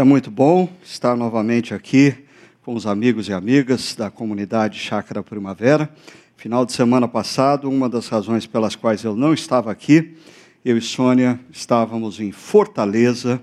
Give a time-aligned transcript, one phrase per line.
[0.00, 2.14] É muito bom estar novamente aqui
[2.62, 5.90] com os amigos e amigas da comunidade Chácara Primavera.
[6.38, 10.16] Final de semana passado, uma das razões pelas quais eu não estava aqui,
[10.64, 13.42] eu e Sônia estávamos em Fortaleza.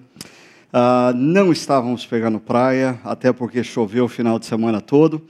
[0.74, 5.22] Uh, não estávamos pegando praia, até porque choveu o final de semana todo,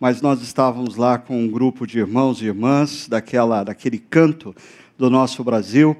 [0.00, 4.52] mas nós estávamos lá com um grupo de irmãos e irmãs daquela, daquele canto
[4.98, 5.96] do nosso Brasil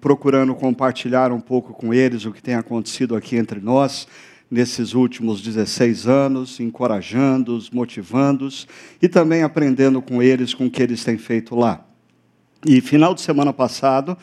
[0.00, 4.06] procurando compartilhar um pouco com eles o que tem acontecido aqui entre nós
[4.50, 8.66] nesses últimos 16 anos, encorajando-os, motivando-os
[9.02, 11.84] e também aprendendo com eles com o que eles têm feito lá.
[12.64, 14.16] E final de semana passado,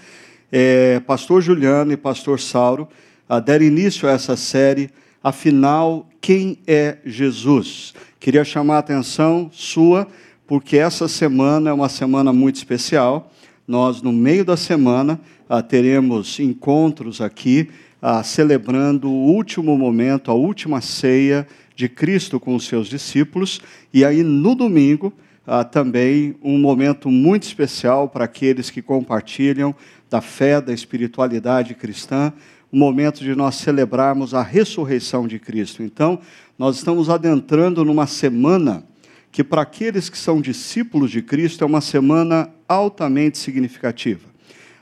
[0.51, 2.87] é, pastor Juliano e pastor Sauro
[3.27, 4.89] ah, deram início a essa série,
[5.23, 7.93] afinal, quem é Jesus?
[8.19, 10.07] Queria chamar a atenção sua,
[10.45, 13.31] porque essa semana é uma semana muito especial.
[13.67, 17.69] Nós, no meio da semana, ah, teremos encontros aqui
[18.01, 23.61] ah, celebrando o último momento, a última ceia de Cristo com os seus discípulos.
[23.93, 25.13] E aí, no domingo,
[25.47, 29.73] ah, também um momento muito especial para aqueles que compartilham
[30.09, 32.33] da fé, da espiritualidade cristã,
[32.71, 35.81] um momento de nós celebrarmos a ressurreição de Cristo.
[35.81, 36.19] Então,
[36.59, 38.83] nós estamos adentrando numa semana
[39.33, 44.29] que, para aqueles que são discípulos de Cristo, é uma semana altamente significativa.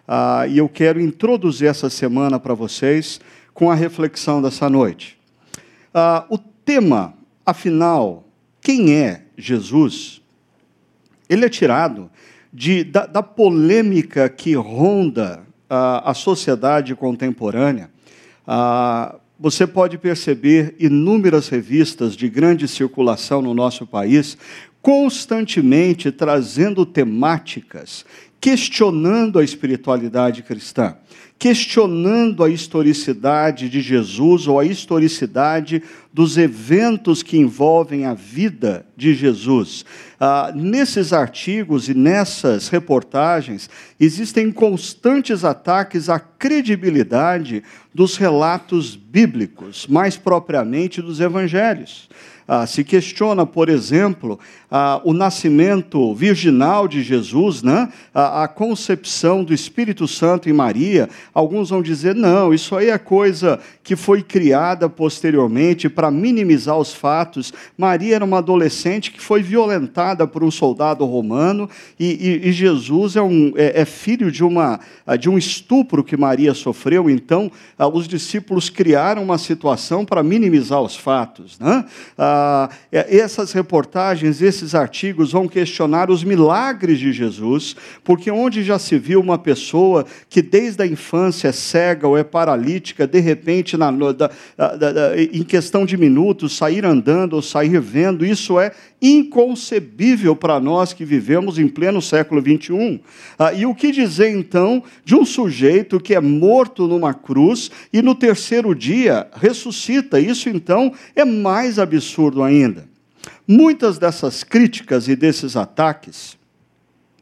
[0.06, 3.22] Ah, e eu quero introduzir essa semana para vocês
[3.54, 5.18] com a reflexão dessa noite.
[5.94, 7.14] Ah, o tema,
[7.46, 8.28] afinal,
[8.60, 10.22] quem é Jesus?
[11.30, 12.12] Ele é tirado
[12.52, 17.90] de, da, da polêmica que ronda ah, a sociedade contemporânea.
[18.46, 24.38] Ah, você pode perceber inúmeras revistas de grande circulação no nosso país
[24.80, 28.06] constantemente trazendo temáticas
[28.42, 30.96] questionando a espiritualidade cristã,
[31.42, 35.82] questionando a historicidade de Jesus ou a historicidade
[36.14, 39.84] dos eventos que envolvem a vida de Jesus.
[40.20, 50.16] Ah, nesses artigos e nessas reportagens, existem constantes ataques à credibilidade dos relatos bíblicos, mais
[50.16, 52.08] propriamente dos evangelhos.
[52.48, 54.40] Ah, se questiona, por exemplo,
[54.72, 57.90] ah, o nascimento virginal de Jesus, né?
[58.14, 61.10] a, a concepção do Espírito Santo em Maria.
[61.34, 66.94] Alguns vão dizer, não, isso aí é coisa que foi criada posteriormente para minimizar os
[66.94, 67.52] fatos.
[67.78, 73.16] Maria era uma adolescente que foi violentada por um soldado romano e, e, e Jesus
[73.16, 74.80] é, um, é, é, filho de, uma,
[75.20, 77.10] de um estupro que Maria sofreu.
[77.10, 81.60] Então, ah, os discípulos criaram uma situação para minimizar os fatos.
[81.60, 81.84] Né?
[82.18, 88.78] Ah, ah, essas reportagens, esses artigos vão questionar os milagres de Jesus, porque onde já
[88.78, 93.76] se viu uma pessoa que desde a infância é cega ou é paralítica, de repente,
[93.76, 93.92] na,
[95.32, 101.04] em questão de minutos, sair andando ou sair vendo, isso é inconcebível para nós que
[101.04, 103.02] vivemos em pleno século XXI.
[103.40, 108.02] Ah, e o que dizer então de um sujeito que é morto numa cruz e
[108.02, 110.20] no terceiro dia ressuscita?
[110.20, 112.91] Isso então é mais absurdo ainda.
[113.54, 116.38] Muitas dessas críticas e desses ataques,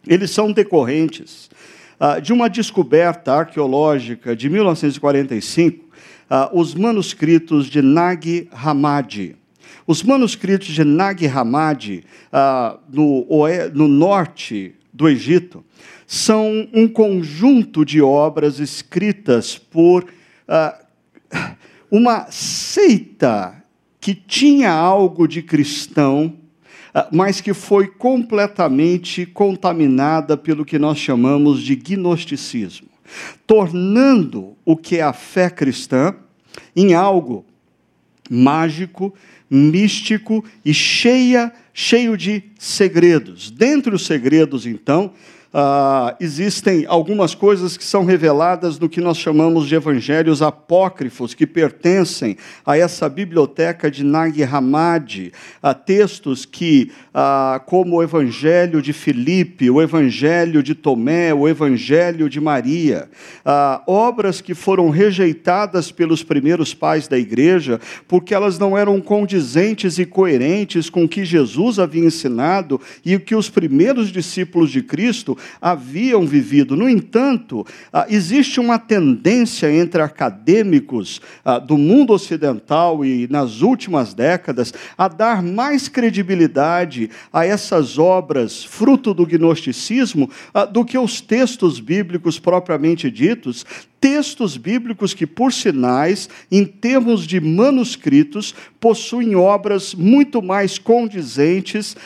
[0.06, 1.50] eles são decorrentes
[2.00, 5.86] ah, de uma descoberta arqueológica de 1945,
[6.30, 9.38] ah, os manuscritos de Nag Hammadi.
[9.88, 13.26] Os manuscritos de Nag Hammadi, ah, no,
[13.74, 15.66] no norte do Egito,
[16.06, 20.06] são um conjunto de obras escritas por
[20.48, 20.80] ah,
[21.90, 23.59] uma seita
[24.00, 26.34] que tinha algo de cristão,
[26.94, 32.88] ah, mas que foi completamente contaminada pelo que nós chamamos de gnosticismo,
[33.46, 36.16] tornando o que é a fé cristã
[36.76, 37.46] em algo
[38.30, 39.14] mágico,
[39.50, 43.50] místico e cheia, cheio de segredos.
[43.50, 45.14] Dentre os segredos, então,
[45.52, 51.48] ah, existem algumas coisas que são reveladas no que nós chamamos de evangelhos apócrifos, que
[51.48, 55.32] pertencem a essa biblioteca de Nag Hammadi,
[55.62, 62.30] a textos que, ah, como o evangelho de Filipe, o evangelho de Tomé, o evangelho
[62.30, 63.10] de Maria,
[63.44, 69.98] ah, obras que foram rejeitadas pelos primeiros pais da igreja, porque elas não eram condizentes
[69.98, 74.84] e coerentes com o que Jesus havia ensinado e o que os primeiros discípulos de
[74.84, 76.76] Cristo haviam vivido.
[76.76, 84.14] No entanto, ah, existe uma tendência entre acadêmicos ah, do mundo ocidental e nas últimas
[84.14, 91.22] décadas a dar mais credibilidade a essas obras fruto do gnosticismo ah, do que os
[91.22, 93.66] textos bíblicos propriamente ditos,
[94.00, 101.98] textos bíblicos que, por sinais, em termos de manuscritos, possuem obras muito mais condizentes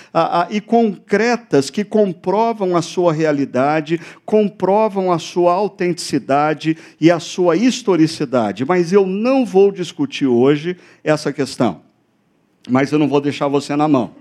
[0.49, 8.65] e concretas que comprovam a sua realidade, comprovam a sua autenticidade e a sua historicidade.
[8.65, 11.81] Mas eu não vou discutir hoje essa questão.
[12.69, 14.11] Mas eu não vou deixar você na mão.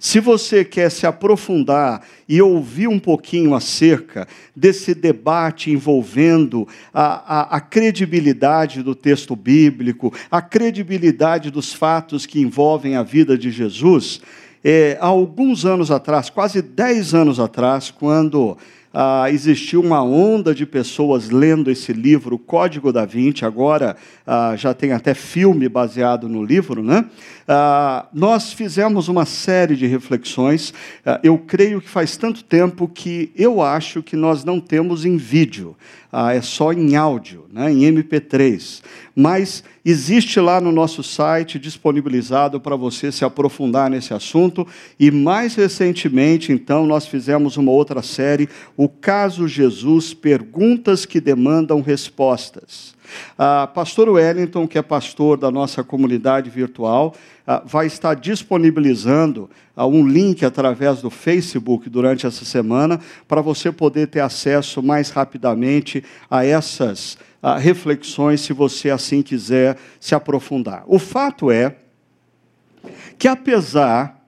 [0.00, 7.56] Se você quer se aprofundar e ouvir um pouquinho acerca desse debate envolvendo a, a,
[7.56, 14.20] a, credibilidade do texto bíblico, a credibilidade dos fatos que envolvem a vida de Jesus,
[14.70, 18.54] é, há alguns anos atrás, quase dez anos atrás, quando
[18.92, 24.74] ah, existiu uma onda de pessoas lendo esse livro, Código da Vinci, agora ah, já
[24.74, 27.06] tem até filme baseado no livro, né?
[27.46, 30.74] Ah, nós fizemos uma série de reflexões.
[31.06, 35.16] Ah, eu creio que faz tanto tempo que eu acho que nós não temos em
[35.16, 35.74] vídeo,
[36.10, 38.82] ah, é só em áudio, né, em MP3.
[39.14, 44.66] Mas existe lá no nosso site disponibilizado para você se aprofundar nesse assunto.
[44.98, 51.80] E mais recentemente, então, nós fizemos uma outra série, O Caso Jesus Perguntas que Demandam
[51.82, 52.97] Respostas.
[53.38, 57.14] Ah, pastor Wellington, que é pastor da nossa comunidade virtual,
[57.46, 63.72] ah, vai estar disponibilizando ah, um link através do Facebook durante essa semana para você
[63.72, 70.84] poder ter acesso mais rapidamente a essas ah, reflexões, se você assim quiser se aprofundar.
[70.86, 71.76] O fato é
[73.18, 74.18] que, apesar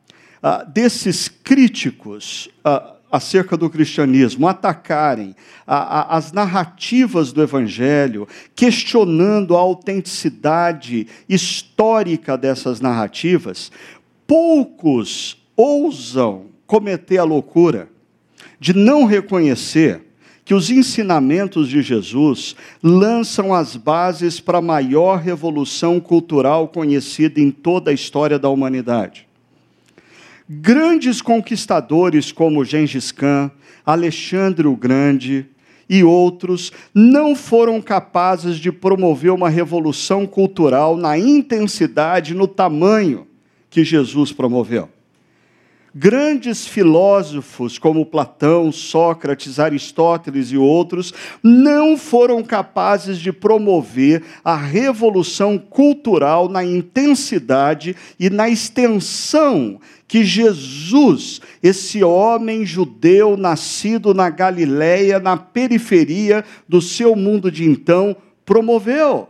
[0.42, 5.34] ah, desses críticos ah, acerca do cristianismo, atacarem
[5.66, 13.72] a, a, as narrativas do Evangelho, questionando a autenticidade histórica dessas narrativas,
[14.26, 17.88] poucos ousam cometer a loucura
[18.60, 20.02] de não reconhecer
[20.44, 27.50] que os ensinamentos de Jesus lançam as bases para a maior revolução cultural conhecida em
[27.50, 29.29] toda a história da humanidade.
[30.52, 33.52] Grandes conquistadores como Gengis Khan,
[33.86, 35.46] Alexandre o Grande
[35.88, 43.28] e outros não foram capazes de promover uma revolução cultural na intensidade, no tamanho
[43.70, 44.88] que Jesus promoveu.
[45.94, 51.12] Grandes filósofos como Platão, Sócrates, Aristóteles e outros
[51.42, 59.80] não foram capazes de promover a revolução cultural na intensidade e na extensão
[60.10, 68.16] que Jesus, esse homem judeu nascido na Galileia, na periferia do seu mundo de então,
[68.44, 69.28] promoveu.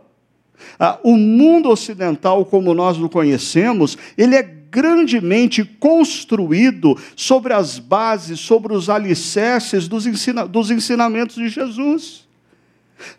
[0.79, 8.39] Ah, o mundo ocidental, como nós o conhecemos, ele é grandemente construído sobre as bases,
[8.39, 12.27] sobre os alicerces dos, ensina dos ensinamentos de Jesus.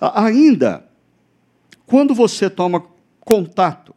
[0.01, 0.85] Ainda,
[1.87, 2.83] quando você toma
[3.21, 3.95] contato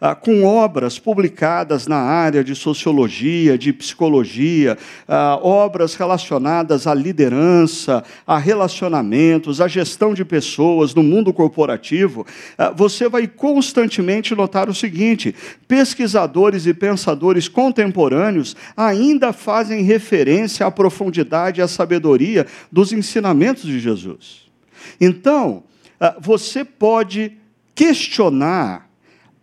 [0.00, 8.02] ah, com obras publicadas na área de sociologia, de psicologia, ah, obras relacionadas à liderança,
[8.26, 12.26] a relacionamentos, à gestão de pessoas no mundo corporativo,
[12.56, 15.34] ah, você vai constantemente notar o seguinte:
[15.68, 23.78] pesquisadores e pensadores contemporâneos ainda fazem referência à profundidade e à sabedoria dos ensinamentos de
[23.78, 24.48] Jesus.
[24.98, 25.64] Então,
[26.20, 27.32] você pode
[27.74, 28.89] questionar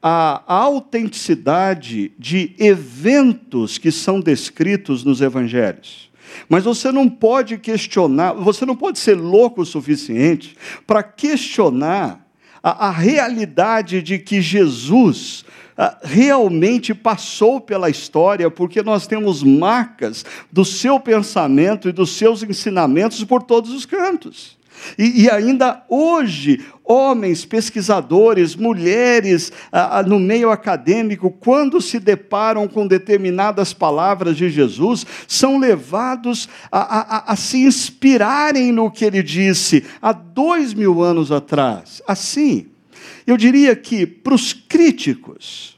[0.09, 6.09] a autenticidade de eventos que são descritos nos evangelhos.
[6.47, 12.25] Mas você não pode questionar, você não pode ser louco o suficiente para questionar
[12.63, 15.43] a, a, realidade de que Jesus
[15.77, 22.43] a, realmente passou pela história, porque nós temos marcas do seu pensamento e dos seus
[22.43, 24.56] ensinamentos por todos os cantos.
[24.97, 32.87] E, e, ainda hoje, homens, pesquisadores, mulheres ah, no meio acadêmico, quando se deparam com
[32.87, 39.83] determinadas palavras de Jesus, são levados a, a, a se inspirarem no que ele disse
[40.01, 42.01] há dois mil anos atrás.
[42.07, 42.67] Assim,
[43.25, 45.77] eu diria que para os críticos,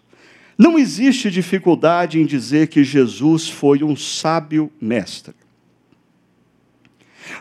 [0.57, 5.38] não existe dificuldade em dizer que Jesus foi um sábio mestre.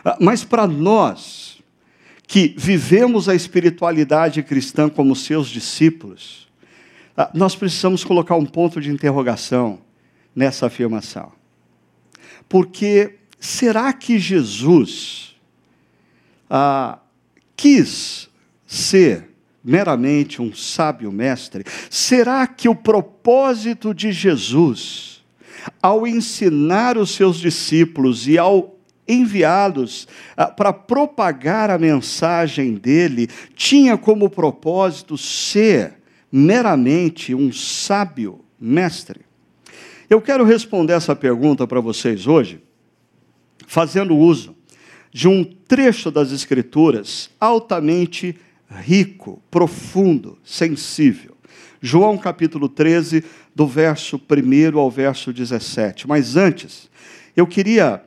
[0.03, 1.59] Ah, mas para nós,
[2.27, 6.47] que vivemos a espiritualidade cristã como seus discípulos,
[7.17, 9.81] ah, nós precisamos colocar um ponto de interrogação
[10.35, 11.31] nessa afirmação.
[12.47, 15.35] Porque será que Jesus
[16.49, 16.99] ah,
[17.57, 18.29] quis
[18.65, 19.29] ser
[19.63, 21.65] meramente um sábio mestre?
[21.89, 25.23] Será que o propósito de Jesus,
[25.81, 28.78] ao ensinar os seus discípulos e ao
[29.09, 35.95] enviá-los ah, para propagar a mensagem dele, tinha como propósito ser
[36.31, 39.21] meramente um sábio mestre?
[40.09, 42.61] Eu quero responder essa pergunta para vocês hoje,
[43.67, 44.55] fazendo uso
[45.11, 48.35] de um trecho das Escrituras altamente
[48.69, 51.35] rico, profundo, sensível.
[51.81, 53.23] João capítulo 13,
[53.55, 56.07] do verso 1 ao verso 17.
[56.07, 56.89] Mas antes,
[57.35, 58.03] eu queria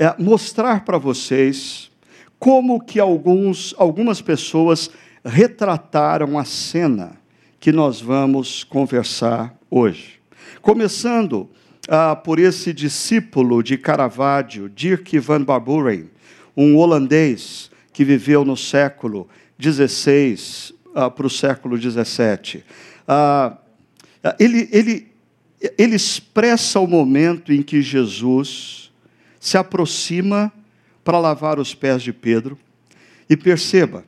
[0.00, 1.90] é, mostrar para vocês
[2.38, 4.90] como que alguns, algumas pessoas
[5.22, 7.20] retrataram a cena
[7.60, 10.18] que nós vamos conversar hoje.
[10.62, 11.50] Começando
[11.86, 16.08] ah, por esse discípulo de Caravaggio, Dirk van Barburen,
[16.56, 19.28] um holandês que viveu no século
[19.60, 22.64] XVI ah, para o século XVII.
[23.06, 23.58] Ah,
[24.38, 25.08] ele, ele,
[25.76, 28.89] ele expressa o momento em que Jesus
[29.40, 30.52] se aproxima
[31.02, 32.56] para lavar os pés de Pedro.
[33.28, 34.04] E perceba,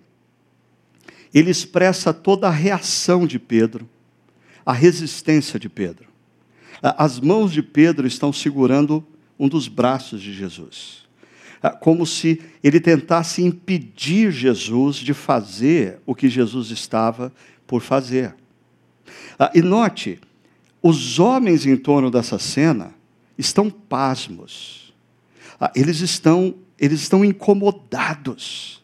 [1.33, 3.89] ele expressa toda a reação de Pedro,
[4.65, 6.07] a resistência de Pedro.
[6.83, 9.05] As mãos de Pedro estão segurando
[9.39, 11.07] um dos braços de Jesus,
[11.81, 17.33] como se ele tentasse impedir Jesus de fazer o que Jesus estava
[17.67, 18.35] por fazer.
[19.55, 20.21] E note,
[20.83, 22.93] os homens em torno dessa cena
[23.39, 24.82] estão pasmos,
[25.77, 28.83] eles estão, eles estão incomodados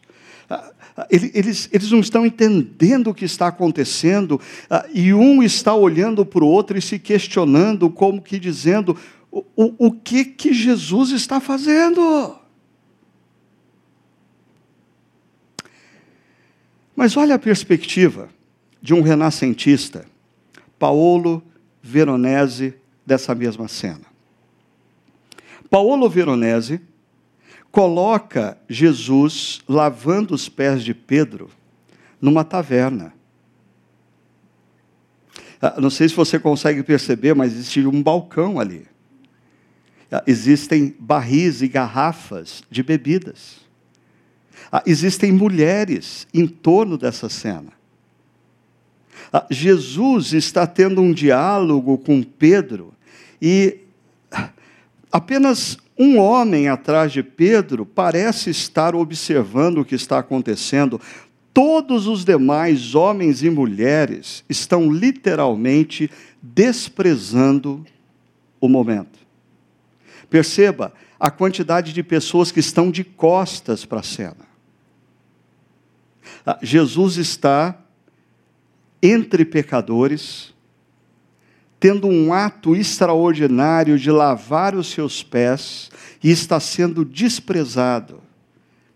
[1.09, 6.43] eles, eles não estão entendendo o que está acontecendo, ah, e um está olhando para
[6.43, 8.97] o outro e se questionando, como que dizendo:
[9.31, 12.37] o, o, o que, que Jesus está fazendo?
[16.95, 18.29] Mas olha a perspectiva
[18.81, 20.05] de um renascentista,
[20.77, 21.41] Paolo
[21.81, 22.73] Veronese,
[23.05, 24.08] dessa mesma cena.
[25.69, 26.81] Paolo Veronese
[27.71, 31.49] coloca Jesus lavando os pés de Pedro
[32.19, 33.13] numa taverna.
[35.61, 38.87] Ah, não sei se você consegue perceber, mas existe um balcão ali.
[40.11, 43.57] Ah, existem barris e garrafas de bebidas.
[44.71, 47.77] Ah, existem mulheres em torno dessa cena.
[49.51, 52.93] Jesus está tendo um diálogo com Pedro
[53.39, 53.81] e
[55.11, 60.99] apenas um homem atrás de Pedro parece estar observando o que está acontecendo.
[61.53, 66.09] Todos os demais homens e mulheres estão literalmente
[66.41, 67.85] desprezando
[68.61, 69.19] o momento.
[70.29, 74.47] Perceba a quantidade de pessoas que estão de costas para a cena.
[76.45, 77.77] Ah, Jesus está
[79.01, 80.53] entre pecadores,
[81.79, 85.89] tendo um ato extraordinário de lavar os seus pés
[86.21, 88.21] e está sendo desprezado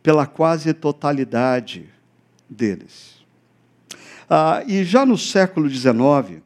[0.01, 1.89] pela quase totalidade
[2.49, 3.13] deles.
[4.29, 6.41] Ah, e já no século XIX,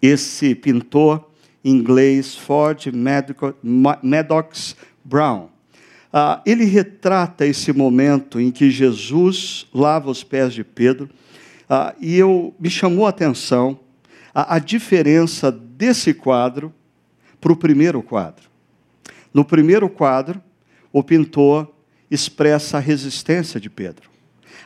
[0.00, 1.30] esse pintor
[1.62, 2.80] inglês Ford
[4.02, 4.74] Maddox
[5.04, 5.48] Brown,
[6.12, 11.10] ah, ele retrata esse momento em que Jesus lava os pés de Pedro,
[11.68, 13.78] ah, e eu me chamou a atenção
[14.36, 16.70] a, a diferença desse quadro
[17.40, 18.50] para o primeiro quadro.
[19.32, 20.42] No primeiro quadro,
[20.92, 21.74] o pintor
[22.10, 24.10] expressa a resistência de Pedro.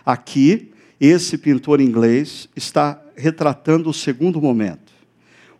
[0.05, 4.93] Aqui, esse pintor inglês está retratando o segundo momento.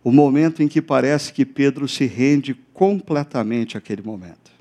[0.03, 4.51] O momento em que parece que Pedro se rende completamente àquele momento.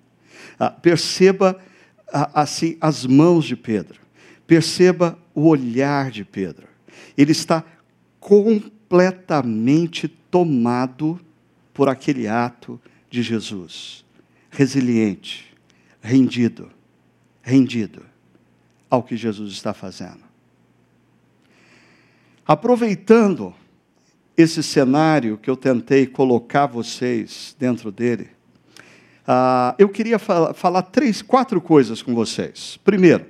[0.60, 1.58] Ah, perceba
[2.12, 3.98] ah, assim as mãos de Pedro.
[4.46, 6.68] Perceba o olhar de Pedro.
[7.16, 7.64] Ele está
[8.20, 11.20] completamente completamente tomado
[11.72, 14.04] por aquele ato de Jesus.
[14.50, 15.46] Resiliente,
[16.02, 16.68] rendido,
[17.40, 18.02] rendido
[18.90, 20.24] ao que Jesus está fazendo.
[22.44, 23.54] Aproveitando
[24.36, 28.28] esse cenário que eu tentei colocar vocês dentro dele,
[29.22, 32.76] uh, eu queria falar, falar três, quatro coisas com vocês.
[32.82, 33.24] Primeiro,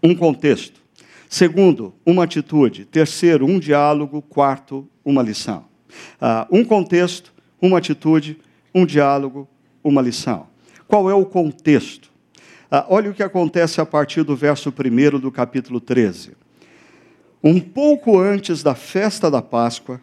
[0.00, 0.83] um contexto.
[1.28, 2.84] Segundo, uma atitude.
[2.84, 4.22] Terceiro, um diálogo.
[4.22, 5.66] Quarto, uma lição.
[6.20, 8.38] Uh, um contexto, uma atitude,
[8.74, 9.48] um diálogo,
[9.82, 10.46] uma lição.
[10.86, 12.10] Qual é o contexto?
[12.70, 16.32] Uh, olha o que acontece a partir do verso 1 do capítulo 13.
[17.42, 20.00] Um pouco antes da festa da Páscoa,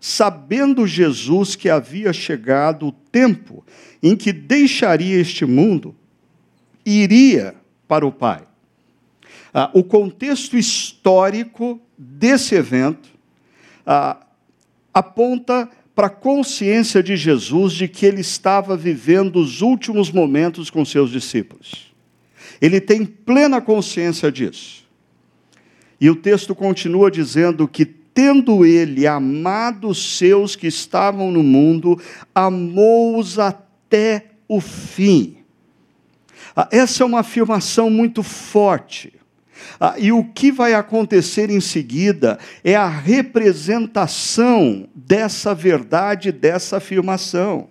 [0.00, 3.64] sabendo Jesus que havia chegado o tempo
[4.02, 5.96] em que deixaria este mundo,
[6.84, 7.54] iria
[7.86, 8.47] para o Pai.
[9.52, 13.08] Ah, o contexto histórico desse evento
[13.86, 14.18] ah,
[14.92, 20.84] aponta para a consciência de Jesus de que ele estava vivendo os últimos momentos com
[20.84, 21.92] seus discípulos.
[22.60, 24.86] Ele tem plena consciência disso.
[26.00, 32.00] E o texto continua dizendo que, tendo ele amado os seus que estavam no mundo,
[32.34, 35.38] amou-os até o fim.
[36.54, 39.17] Ah, essa é uma afirmação muito forte.
[39.80, 47.68] Ah, e o que vai acontecer em seguida é a representação dessa verdade, dessa afirmação.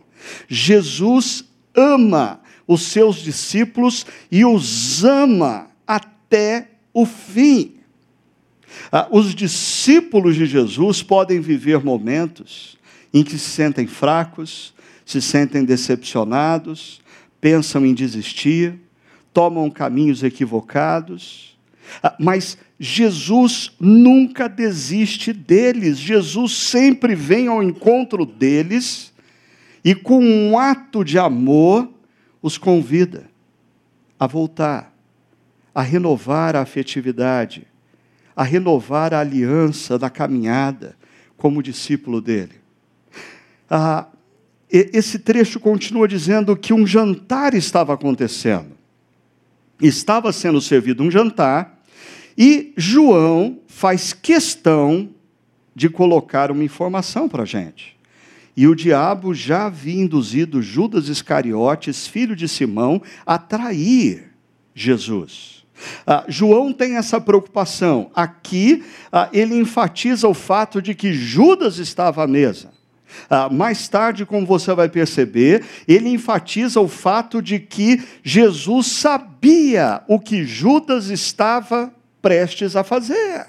[0.48, 1.44] Jesus
[1.76, 7.76] ama os seus discípulos e os ama até o fim.
[8.92, 12.78] Ah, os discípulos de Jesus podem viver momentos
[13.14, 14.74] em que se sentem fracos,
[15.06, 17.02] se sentem decepcionados,
[17.40, 18.76] pensam em desistir,
[19.34, 21.57] tomam caminhos equivocados,
[22.20, 29.14] mas Jesus nunca desiste deles, Jesus sempre vem ao encontro deles
[29.84, 31.90] e, com um ato de amor,
[32.42, 33.30] os convida
[34.20, 34.94] a voltar,
[35.74, 37.68] a renovar a afetividade,
[38.36, 40.96] a renovar a aliança da caminhada
[41.36, 42.54] como discípulo dele.
[43.70, 44.08] Ah,
[44.70, 48.78] esse trecho continua dizendo que um jantar estava acontecendo.
[49.82, 51.77] Estava sendo servido um jantar
[52.38, 55.10] e João faz questão
[55.76, 57.98] de colocar uma informação para a gente.
[58.56, 64.32] E o diabo já havia induzido Judas Iscariotes, filho de Simão, a trair
[64.74, 65.64] Jesus.
[66.06, 68.10] Ah, João tem essa preocupação.
[68.16, 72.72] Aqui, ah, ele enfatiza o fato de que Judas estava à mesa.
[73.30, 80.02] Ah, mais tarde, como você vai perceber, ele enfatiza o fato de que Jesus sabia
[80.08, 81.94] o que Judas estava
[82.28, 83.46] prestes a fazer.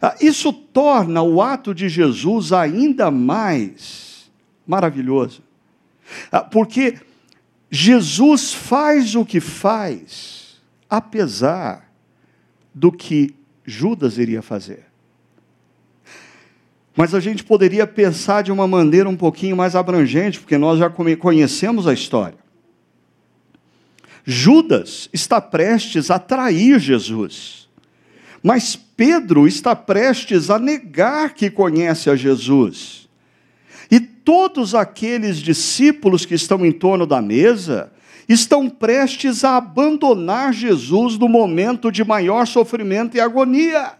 [0.00, 4.30] Ah, isso torna o ato de Jesus ainda mais
[4.64, 5.42] maravilhoso,
[6.30, 6.98] ah, porque
[7.68, 11.92] Jesus faz o que faz, apesar
[12.72, 14.86] do que Judas iria fazer.
[16.96, 20.88] Mas a gente poderia pensar de uma maneira um pouquinho mais abrangente, porque nós já
[20.90, 22.37] conhecemos a história.
[24.30, 27.66] Judas está prestes a trair Jesus,
[28.42, 33.08] mas Pedro está prestes a negar que conhece a Jesus.
[33.90, 37.90] E todos aqueles discípulos que estão em torno da mesa
[38.28, 43.94] estão prestes a abandonar Jesus no momento de maior sofrimento e agonia.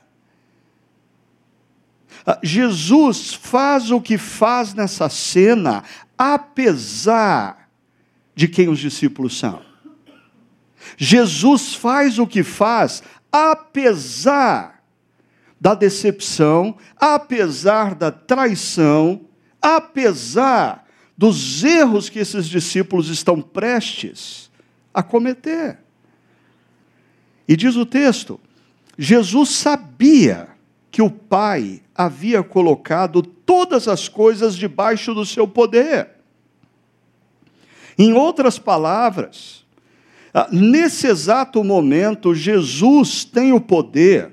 [2.27, 5.83] Ah, Jesus faz o que faz nessa cena,
[6.19, 7.71] apesar
[8.35, 9.68] de quem os discípulos são.
[10.97, 14.83] Jesus faz o que faz, apesar
[15.61, 19.23] da decepção, apesar da traição,
[19.61, 20.87] apesar
[21.17, 24.51] dos erros que esses discípulos estão prestes
[24.95, 25.79] a cometer.
[27.47, 28.39] E diz o texto:
[28.97, 30.49] Jesus sabia
[30.91, 36.11] que o Pai havia colocado todas as coisas debaixo do seu poder.
[37.99, 39.65] Em outras palavras,
[40.53, 44.33] nesse exato momento, Jesus tem o poder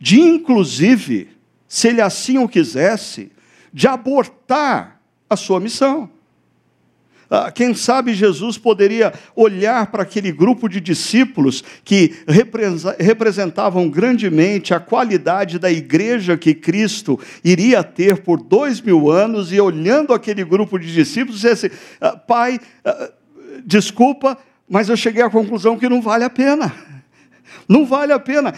[0.00, 1.28] de, inclusive,
[1.66, 3.32] se ele assim o quisesse,
[3.72, 6.10] de abortar a sua missão.
[7.30, 12.14] Ah, quem sabe Jesus poderia olhar para aquele grupo de discípulos que
[12.98, 19.60] representavam grandemente a qualidade da igreja que Cristo iria ter por dois mil anos, e
[19.60, 23.10] olhando aquele grupo de discípulos, dizer assim: ah, Pai, ah,
[23.64, 26.72] desculpa, mas eu cheguei à conclusão que não vale a pena.
[27.68, 28.54] Não vale a pena.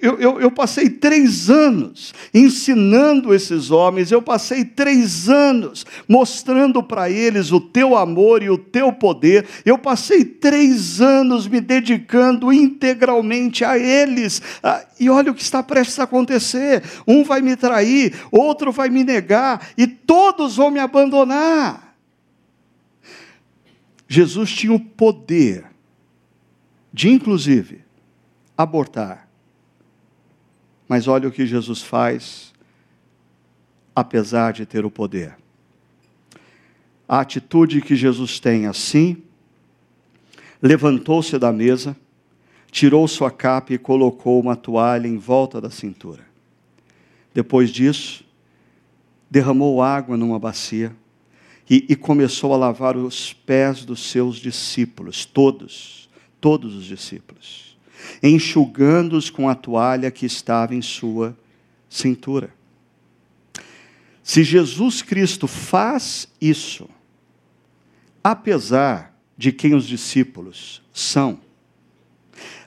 [0.00, 7.08] Eu, eu, eu, passei três anos ensinando esses homens, eu passei três anos mostrando para
[7.08, 13.64] eles o teu amor e o teu poder, eu passei três anos me dedicando integralmente
[13.64, 14.42] a eles.
[14.62, 18.88] Ah, e olha o que está prestes a acontecer: um vai me trair, outro vai
[18.88, 21.91] me negar, e todos vão me abandonar.
[24.12, 25.64] Jesus tinha o poder
[26.92, 27.80] de, inclusive,
[28.54, 29.26] abortar.
[30.86, 32.52] Mas olha o que Jesus faz,
[33.96, 35.34] apesar de ter o poder.
[37.08, 39.22] A atitude que Jesus tem assim,
[40.60, 41.96] levantou-se da mesa,
[42.70, 46.26] tirou sua capa e colocou uma toalha em volta da cintura.
[47.32, 48.26] Depois disso,
[49.30, 50.94] derramou água numa bacia
[51.72, 56.06] e, e começou a lavar os pés dos seus discípulos, todos,
[56.38, 57.78] todos os discípulos,
[58.22, 61.34] enxugando-os com a toalha que estava em sua
[61.88, 62.52] cintura.
[64.22, 66.90] Se Jesus Cristo faz isso,
[68.22, 71.40] apesar de quem os discípulos são,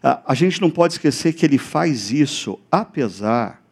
[0.02, 3.64] a gente não pode esquecer que ele faz isso apesar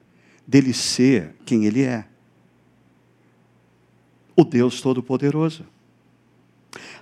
[0.48, 2.06] dele ser quem ele é
[4.36, 5.63] o Deus Todo-Poderoso.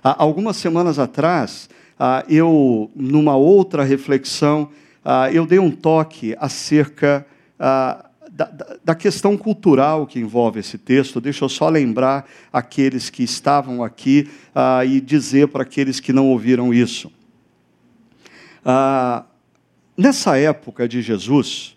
[0.02, 1.68] Há algumas semanas atrás,
[2.28, 4.70] eu, numa outra reflexão,
[5.32, 7.26] eu dei um toque acerca
[7.58, 13.84] da, da, questão cultural que envolve esse texto, deixa eu só lembrar aqueles que estavam
[13.84, 14.28] aqui
[14.88, 17.12] e dizer para aqueles que não ouviram isso.
[19.96, 21.76] Nessa época de Jesus,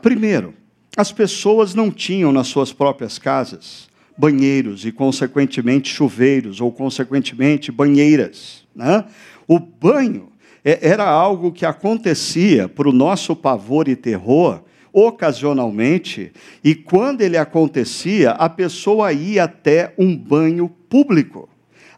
[0.00, 0.54] primeiro,
[0.96, 3.87] as pessoas não tinham nas suas próprias casas
[4.18, 8.66] banheiros e, consequentemente, chuveiros, ou, consequentemente, banheiras.
[8.74, 9.04] Né?
[9.46, 10.32] O banho
[10.64, 16.32] é, era algo que acontecia, para o nosso pavor e terror, ocasionalmente,
[16.64, 21.48] e quando ele acontecia, a pessoa ia até um banho público,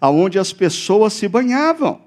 [0.01, 2.03] aonde as pessoas se banhavam.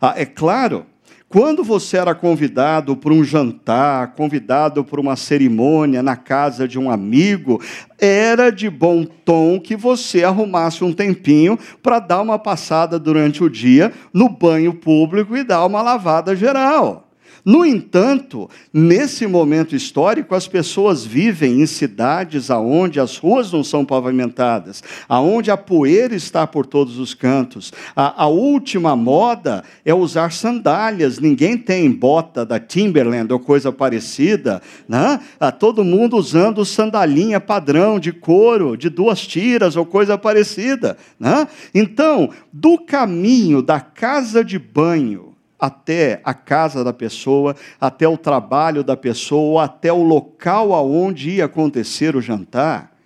[0.00, 0.86] Ah, é claro,
[1.28, 6.90] quando você era convidado para um jantar, convidado para uma cerimônia na casa de um
[6.90, 7.62] amigo,
[7.98, 13.50] era de bom tom que você arrumasse um tempinho para dar uma passada durante o
[13.50, 17.07] dia no banho público e dar uma lavada geral.
[17.48, 23.86] No entanto, nesse momento histórico, as pessoas vivem em cidades aonde as ruas não são
[23.86, 27.72] pavimentadas, aonde a poeira está por todos os cantos.
[27.96, 31.18] A, a última moda é usar sandálias.
[31.18, 35.18] Ninguém tem bota da Timberland ou coisa parecida, né?
[35.40, 41.48] A todo mundo usando sandalinha padrão de couro, de duas tiras ou coisa parecida, né?
[41.74, 45.27] Então, do caminho da casa de banho
[45.58, 51.46] até a casa da pessoa, até o trabalho da pessoa, até o local aonde ia
[51.46, 52.96] acontecer o jantar,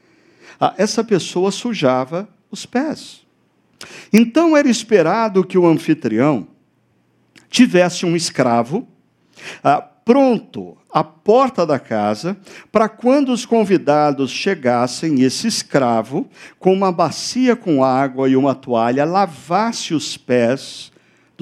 [0.76, 3.22] essa pessoa sujava os pés.
[4.12, 6.46] Então era esperado que o anfitrião
[7.48, 8.86] tivesse um escravo
[10.04, 12.36] pronto à porta da casa,
[12.70, 19.04] para quando os convidados chegassem, esse escravo, com uma bacia com água e uma toalha,
[19.04, 20.91] lavasse os pés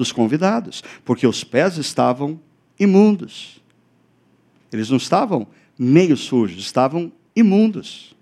[0.01, 2.39] dos convidados, porque os pés estavam
[2.79, 3.61] imundos.
[4.73, 5.45] Eles não estavam
[5.77, 8.15] meio sujos, estavam imundos.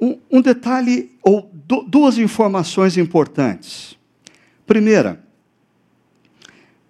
[0.00, 3.98] Um, um detalhe, ou du duas informações importantes.
[4.64, 5.24] Primeira,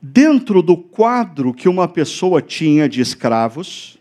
[0.03, 3.99] dentro do quadro que uma pessoa tinha de escravos,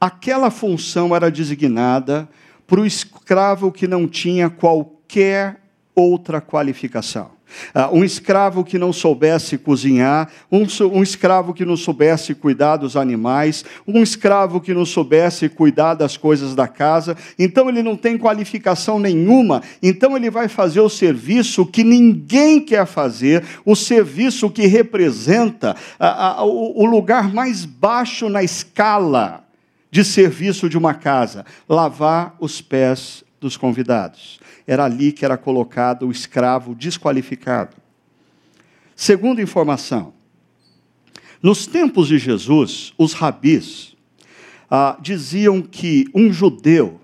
[0.00, 2.28] aquela função era designada
[2.66, 5.60] para o escravo que não tinha qualquer
[5.94, 7.30] outra qualificação.
[7.74, 13.64] Uh, um escravo que não soubesse cozinhar, um, escravo que não soubesse cuidar dos animais,
[13.86, 18.98] um escravo que não soubesse cuidar das coisas da casa, então ele não tem qualificação
[18.98, 25.76] nenhuma, então ele vai fazer o serviço que ninguém quer fazer, o serviço que representa
[26.44, 29.44] o lugar mais baixo na escala
[29.90, 36.06] de serviço de uma casa: lavar os pés dos convidados era ali que era colocado
[36.06, 37.76] o escravo desqualificado.
[38.96, 40.12] Segunda informação:
[41.42, 43.96] nos tempos de Jesus, os rabis
[44.70, 47.00] ah, diziam que um judeu,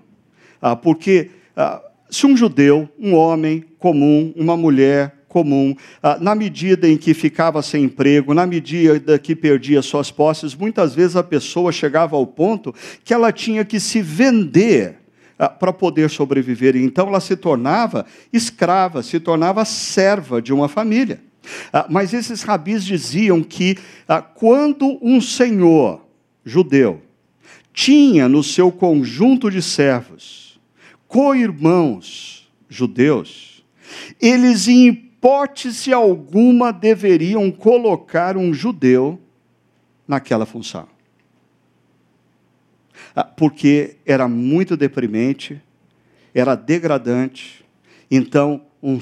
[0.61, 6.87] ah, porque ah, se um judeu, um homem comum, uma mulher comum, ah, na medida
[6.87, 11.71] em que ficava sem emprego, na medida que perdia suas posses, muitas vezes a pessoa
[11.71, 15.00] chegava ao ponto que ela tinha que se vender
[15.47, 16.75] para poder sobreviver.
[16.75, 21.21] E então ela se tornava escrava, se tornava serva de uma família.
[21.73, 23.77] Ah, mas esses rabis diziam que
[24.07, 26.01] ah, quando um senhor
[26.45, 27.01] judeu
[27.73, 30.59] tinha no seu conjunto de servos
[31.07, 33.65] co-irmãos judeus,
[34.21, 39.19] eles em hipótese alguma deveriam colocar um judeu
[40.07, 40.87] naquela função.
[43.15, 45.61] Ah, porque era muito deprimente,
[46.33, 47.65] era degradante.
[48.09, 48.99] Então, um,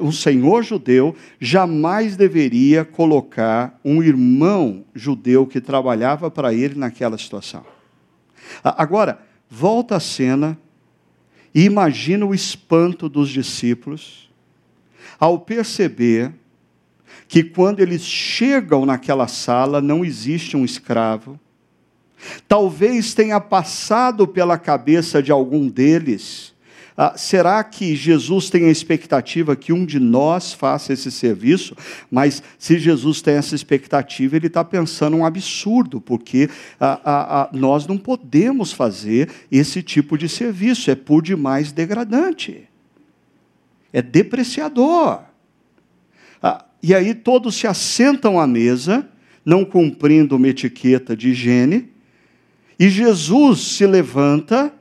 [0.00, 7.64] um senhor judeu jamais deveria colocar um irmão judeu que trabalhava para ele naquela situação.
[8.62, 10.58] Ah, agora, volta a cena
[11.54, 14.30] e imagina o espanto dos discípulos
[15.18, 16.32] ao perceber
[17.28, 21.40] que quando eles chegam naquela sala não existe um escravo,
[22.48, 26.54] Talvez tenha passado pela cabeça de algum deles.
[26.96, 31.76] Ah, será que Jesus tem a expectativa que um de nós faça esse serviço?
[32.10, 36.48] Mas se Jesus tem essa expectativa, ele está pensando um absurdo, porque
[36.80, 42.66] ah, ah, ah, nós não podemos fazer esse tipo de serviço, é por demais degradante,
[43.92, 45.20] é depreciador.
[46.42, 49.06] Ah, e aí todos se assentam à mesa,
[49.44, 51.90] não cumprindo uma etiqueta de higiene,
[52.78, 54.72] e Jesus se levanta,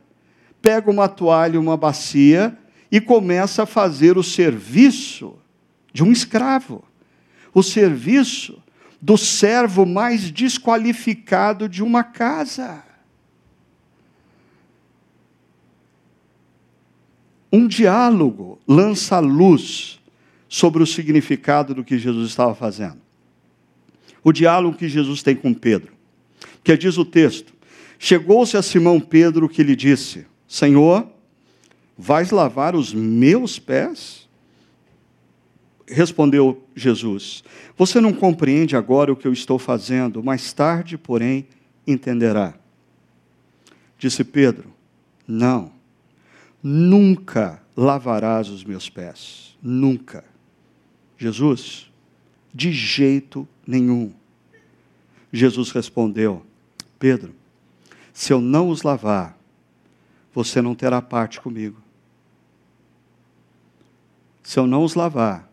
[0.61, 2.57] pega uma toalha, uma bacia
[2.91, 5.35] e começa a fazer o serviço
[5.93, 6.83] de um escravo,
[7.53, 8.61] o serviço
[9.01, 12.83] do servo mais desqualificado de uma casa.
[17.51, 20.01] Um diálogo lança luz
[20.49, 22.97] sobre o significado do que Jesus estava fazendo.
[24.21, 25.93] O diálogo que Jesus tem com Pedro.
[26.63, 27.54] Que diz o texto:
[28.05, 31.09] Chegou-se a Simão Pedro que lhe disse: Senhor,
[31.97, 34.29] vais lavar os meus pés?
[35.87, 37.43] Respondeu Jesus:
[37.75, 41.47] Você não compreende agora o que eu estou fazendo, mais tarde, porém,
[41.87, 42.53] entenderá.
[43.97, 44.71] Disse Pedro:
[45.27, 45.71] Não,
[46.61, 50.23] nunca lavarás os meus pés, nunca.
[51.17, 51.91] Jesus,
[52.53, 54.13] de jeito nenhum.
[55.33, 56.45] Jesus respondeu:
[56.99, 57.33] Pedro,
[58.15, 59.37] se eu não os lavar,
[60.33, 61.81] você não terá parte comigo.
[64.41, 65.51] Se eu não os lavar,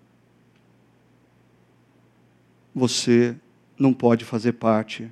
[2.73, 3.35] você
[3.77, 5.11] não pode fazer parte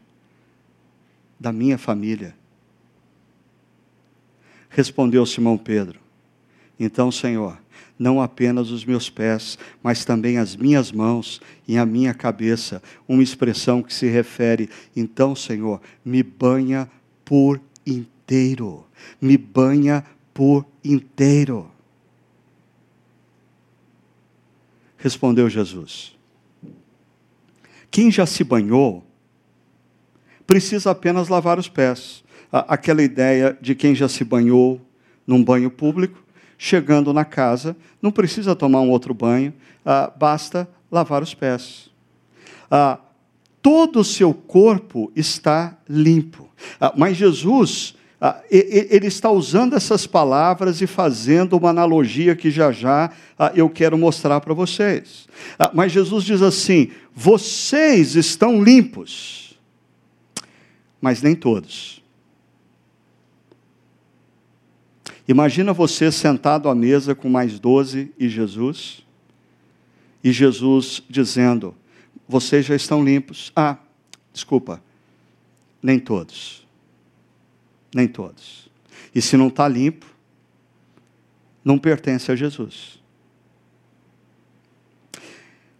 [1.40, 2.36] da minha família.
[4.68, 5.98] Respondeu Simão Pedro:
[6.78, 7.58] Então, Senhor,
[7.98, 12.80] não apenas os meus pés, mas também as minhas mãos e a minha cabeça.
[13.08, 16.88] Uma expressão que se refere, então, Senhor, me banha
[17.30, 18.84] por inteiro.
[19.20, 21.70] Me banha por inteiro.
[24.98, 26.18] Respondeu Jesus:
[27.88, 29.04] Quem já se banhou,
[30.44, 32.24] precisa apenas lavar os pés.
[32.50, 34.80] Aquela ideia de quem já se banhou
[35.24, 36.24] num banho público,
[36.58, 39.54] chegando na casa, não precisa tomar um outro banho,
[39.86, 41.92] ah, basta lavar os pés.
[42.68, 42.98] Ah,
[43.62, 46.48] todo o seu corpo está limpo.
[46.80, 52.72] Ah, mas Jesus, ah, ele está usando essas palavras e fazendo uma analogia que já
[52.72, 55.26] já ah, eu quero mostrar para vocês.
[55.72, 59.58] Mas Jesus diz assim: vocês estão limpos,
[61.00, 62.00] mas nem todos.
[65.26, 69.06] Imagina você sentado à mesa com mais doze e Jesus,
[70.24, 71.74] e Jesus dizendo:
[72.30, 73.52] vocês já estão limpos.
[73.54, 73.76] Ah,
[74.32, 74.82] desculpa,
[75.82, 76.66] nem todos.
[77.92, 78.70] Nem todos.
[79.14, 80.06] E se não está limpo,
[81.64, 83.00] não pertence a Jesus.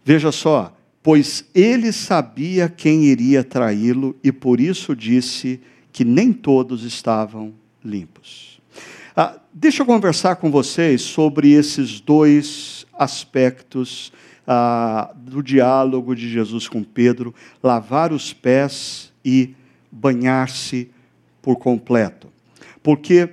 [0.03, 5.61] Veja só, pois ele sabia quem iria traí-lo e por isso disse
[5.93, 8.59] que nem todos estavam limpos.
[9.15, 14.11] Ah, deixa eu conversar com vocês sobre esses dois aspectos
[14.47, 19.53] ah, do diálogo de Jesus com Pedro, lavar os pés e
[19.91, 20.89] banhar-se
[21.41, 22.27] por completo.
[22.81, 23.29] Porque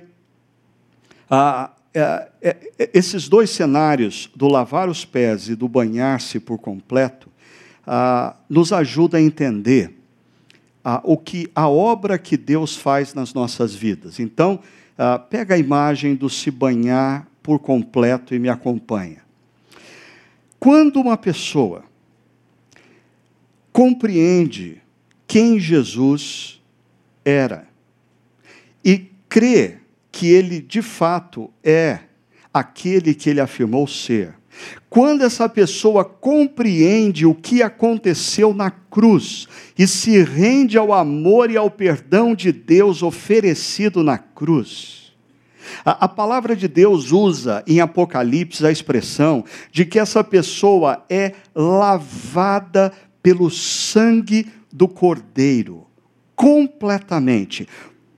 [1.29, 7.29] ah, é, é, esses dois cenários, do lavar os pés e do banhar-se por completo,
[7.85, 9.95] ah, nos ajuda a entender
[10.83, 14.19] ah, o que a obra que Deus faz nas nossas vidas.
[14.19, 14.59] Então,
[15.29, 19.28] pega a imagem do se banhar por completo e me acompanha.
[20.59, 21.83] Quando uma pessoa
[23.71, 24.81] compreende
[25.25, 26.61] quem Jesus
[27.23, 27.67] era
[28.83, 29.77] e crê
[30.11, 31.99] que ele de fato é
[32.53, 34.33] aquele que ele afirmou ser,
[34.89, 41.55] quando essa pessoa compreende o que aconteceu na cruz e se rende ao amor e
[41.55, 45.08] ao perdão de Deus oferecido na cruz,
[45.85, 51.33] a, a, palavra de Deus usa em Apocalipse a expressão de que essa pessoa é
[51.55, 55.85] lavada pelo sangue do Cordeiro,
[56.35, 57.67] completamente.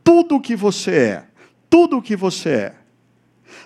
[0.03, 1.23] Tudo o que você é,
[1.69, 2.75] tudo o que você é,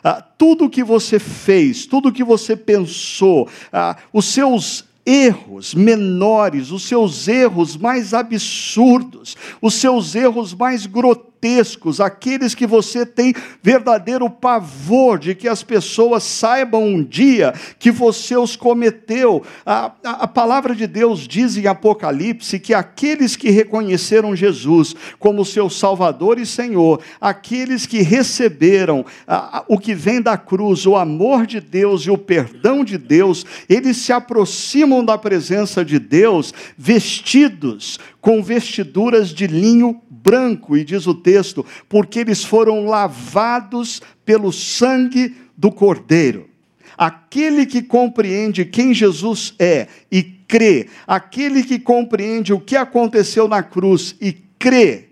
[0.03, 5.75] ah, tudo o que você fez, tudo o que você pensou, ah, os seus erros
[5.75, 13.05] menores, os seus erros mais absurdos, os seus erros mais grotescos, grotescos, aqueles que você
[13.05, 19.43] tem verdadeiro pavor de que as pessoas saibam um dia que você os cometeu.
[19.63, 25.45] A, a, a palavra de Deus diz em Apocalipse que aqueles que reconheceram Jesus como
[25.45, 31.45] seu Salvador e Senhor, aqueles que receberam a, o que vem da cruz, o amor
[31.45, 37.99] de Deus e o perdão de Deus, eles se aproximam da presença de Deus vestidos
[38.25, 45.35] com vestiduras de linho branco, e diz o texto, porque eles foram lavados pelo sangue
[45.55, 46.49] do Cordeiro.
[46.97, 53.61] Aquele que compreende quem Jesus é e crê, aquele que compreende o que aconteceu na
[53.61, 55.09] cruz e crê,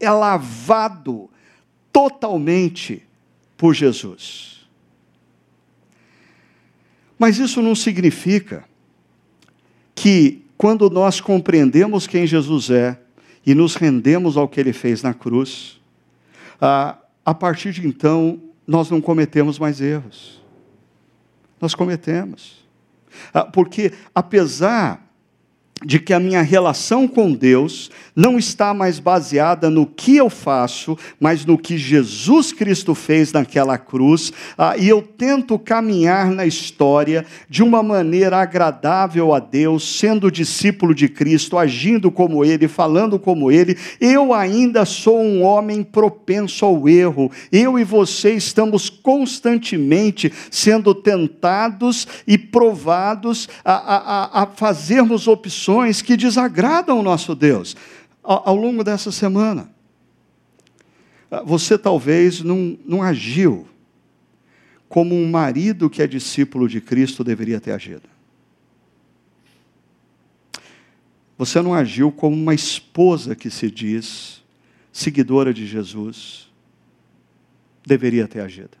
[0.00, 1.30] é lavado
[1.92, 3.00] totalmente
[3.56, 4.66] por Jesus.
[7.16, 8.64] Mas isso não significa
[9.94, 13.00] que quando nós compreendemos quem Jesus é
[13.46, 15.80] e nos rendemos ao que ele fez na cruz,
[16.60, 16.98] a,
[17.34, 20.38] partir de então, nós não cometemos mais erros.
[21.58, 22.62] Nós cometemos.
[23.54, 25.09] Porque, apesar
[25.84, 30.98] de que a minha relação com Deus não está mais baseada no que eu faço,
[31.18, 37.24] mas no que Jesus Cristo fez naquela cruz, ah, e eu tento caminhar na história
[37.48, 43.50] de uma maneira agradável a Deus, sendo discípulo de Cristo, agindo como Ele, falando como
[43.50, 47.30] Ele, eu ainda sou um homem propenso ao erro.
[47.50, 56.02] Eu e você estamos constantemente sendo tentados e provados a, a, a fazermos opções ações
[56.02, 57.76] que desagradam o nosso Deus
[58.22, 59.70] ao, longo dessa semana.
[61.30, 63.68] Ah, você talvez não, não agiu
[64.88, 68.08] como um marido que é discípulo de Cristo deveria ter agido.
[71.38, 74.42] Você não agiu como uma esposa que se diz
[74.92, 76.48] seguidora de Jesus
[77.86, 78.76] deveria ter agido.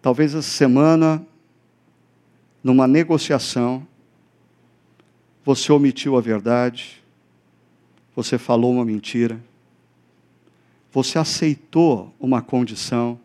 [0.00, 1.24] Talvez essa semana,
[2.64, 3.86] numa negociação,
[5.46, 7.00] você omitiu a verdade,
[8.16, 9.40] você falou uma mentira,
[10.90, 13.20] você aceitou uma condição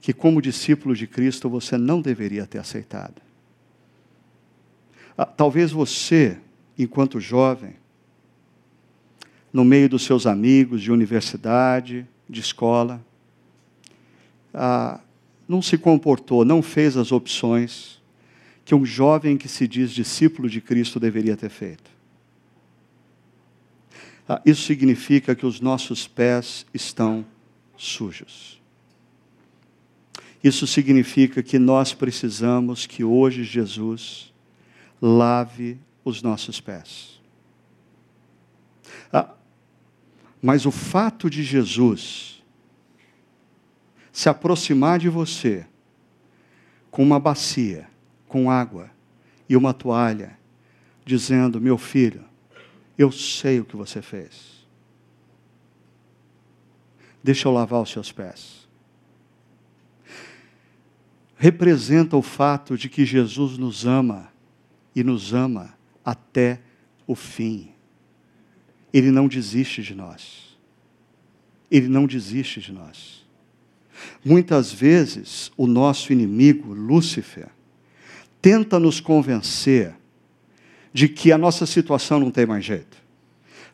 [0.00, 3.22] que, como discípulo de Cristo, você não deveria ter aceitado.
[5.16, 6.38] Ah, talvez você,
[6.76, 7.76] enquanto jovem,
[9.52, 13.00] no meio dos seus amigos de universidade, de escola,
[14.52, 14.98] ah,
[15.46, 18.01] não se comportou, não fez as opções
[18.64, 21.90] que um jovem que se diz discípulo de Cristo deveria ter feito.
[24.28, 27.24] Ah, isso significa que os nossos pés estão
[27.76, 28.60] sujos.
[30.42, 34.32] Isso significa que nós precisamos que hoje Jesus
[35.00, 37.20] lave os nossos pés.
[39.12, 39.34] Ah,
[40.40, 42.42] mas o fato de Jesus
[44.12, 45.66] se aproximar de você
[46.90, 47.88] com uma bacia,
[48.32, 48.90] com água
[49.46, 50.38] e uma toalha,
[51.04, 52.24] dizendo: Meu filho,
[52.96, 54.66] eu sei o que você fez.
[57.22, 58.66] Deixa eu lavar os seus pés.
[61.36, 64.32] Representa o fato de que Jesus nos ama
[64.96, 66.62] e nos ama até
[67.06, 67.72] o fim.
[68.92, 70.56] Ele não desiste de nós.
[71.70, 73.26] Ele não desiste de nós.
[74.24, 77.48] Muitas vezes, o nosso inimigo, Lúcifer,
[78.42, 79.94] tenta nos convencer
[80.92, 83.00] de que a nossa situação não tem mais jeito.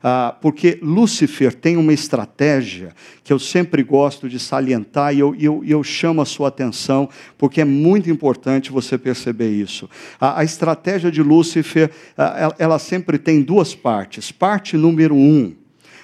[0.00, 5.64] Ah, porque Lúcifer tem uma estratégia que eu sempre gosto de salientar e eu, eu,
[5.66, 9.90] eu chamo a sua atenção, porque é muito importante você perceber isso.
[10.21, 14.31] A, a estratégia de Lúcifer, ah, ela, ela sempre tem duas partes.
[14.31, 15.52] Parte número um,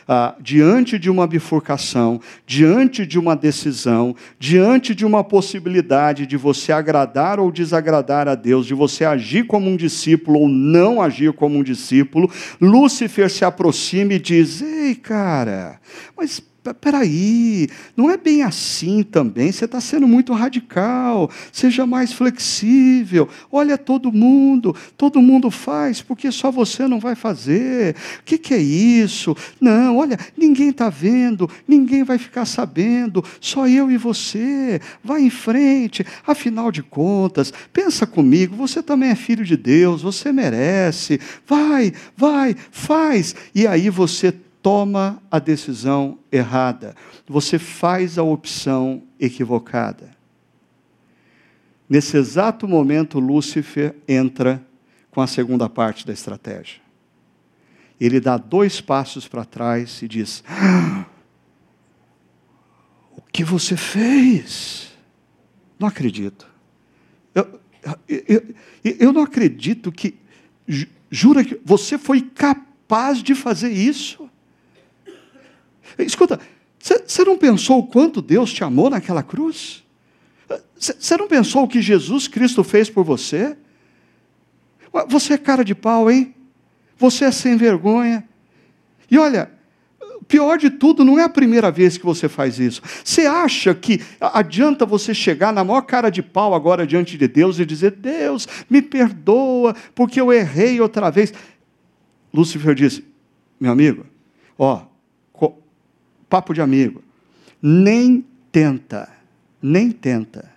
[0.08, 6.72] ah, diante de uma bifurcação, diante de uma decisão, diante de uma possibilidade de você
[6.72, 11.58] agradar ou desagradar a Deus, de você agir como um discípulo ou não agir como
[11.58, 12.30] um discípulo,
[12.60, 15.80] Lúcifer se aproxima e diz: Ei, cara,
[16.16, 16.42] mas
[16.72, 23.76] peraí, não é bem assim também, você está sendo muito radical, seja mais flexível, olha
[23.76, 28.58] todo mundo, todo mundo faz, porque só você não vai fazer, o que, que é
[28.58, 29.36] isso?
[29.60, 35.30] Não, olha, ninguém está vendo, ninguém vai ficar sabendo, só eu e você, vai em
[35.30, 41.92] frente, afinal de contas, pensa comigo, você também é filho de Deus, você merece, vai,
[42.16, 44.32] vai, faz, e aí você
[44.64, 46.96] toma a decisão errada,
[47.26, 50.16] você faz a opção equivocada.
[51.86, 54.66] Nesse exato momento, Lúcifer entra
[55.10, 56.80] com a segunda parte da estratégia.
[58.00, 61.04] ele dá dois passos para trás e diz: ah,
[63.18, 64.92] O que você fez?
[65.78, 66.50] Não acredito.
[67.34, 67.60] Eu,
[68.08, 70.14] eu, eu não acredito que.
[71.10, 74.23] Jura que você foi capaz de fazer isso?
[75.98, 76.40] Escuta,
[76.78, 79.84] você não pensou o quanto Deus te amou naquela cruz?
[80.78, 83.56] Você não pensou o que Jesus Cristo fez por você?
[85.08, 86.34] Você é cara de pau, hein?
[86.98, 88.28] Você é sem vergonha.
[89.10, 89.50] E olha,
[90.28, 92.82] pior de tudo, não é a primeira vez que você faz isso.
[93.02, 97.58] Você acha que adianta você chegar na maior cara de pau agora diante de Deus
[97.58, 101.32] e dizer: Deus, me perdoa, porque eu errei outra vez.
[102.32, 103.04] Lúcifer disse:
[103.58, 104.06] Meu amigo,
[104.58, 104.82] ó,
[106.34, 107.00] papo de amigo,
[107.62, 109.08] nem tenta,
[109.62, 110.50] nem tenta,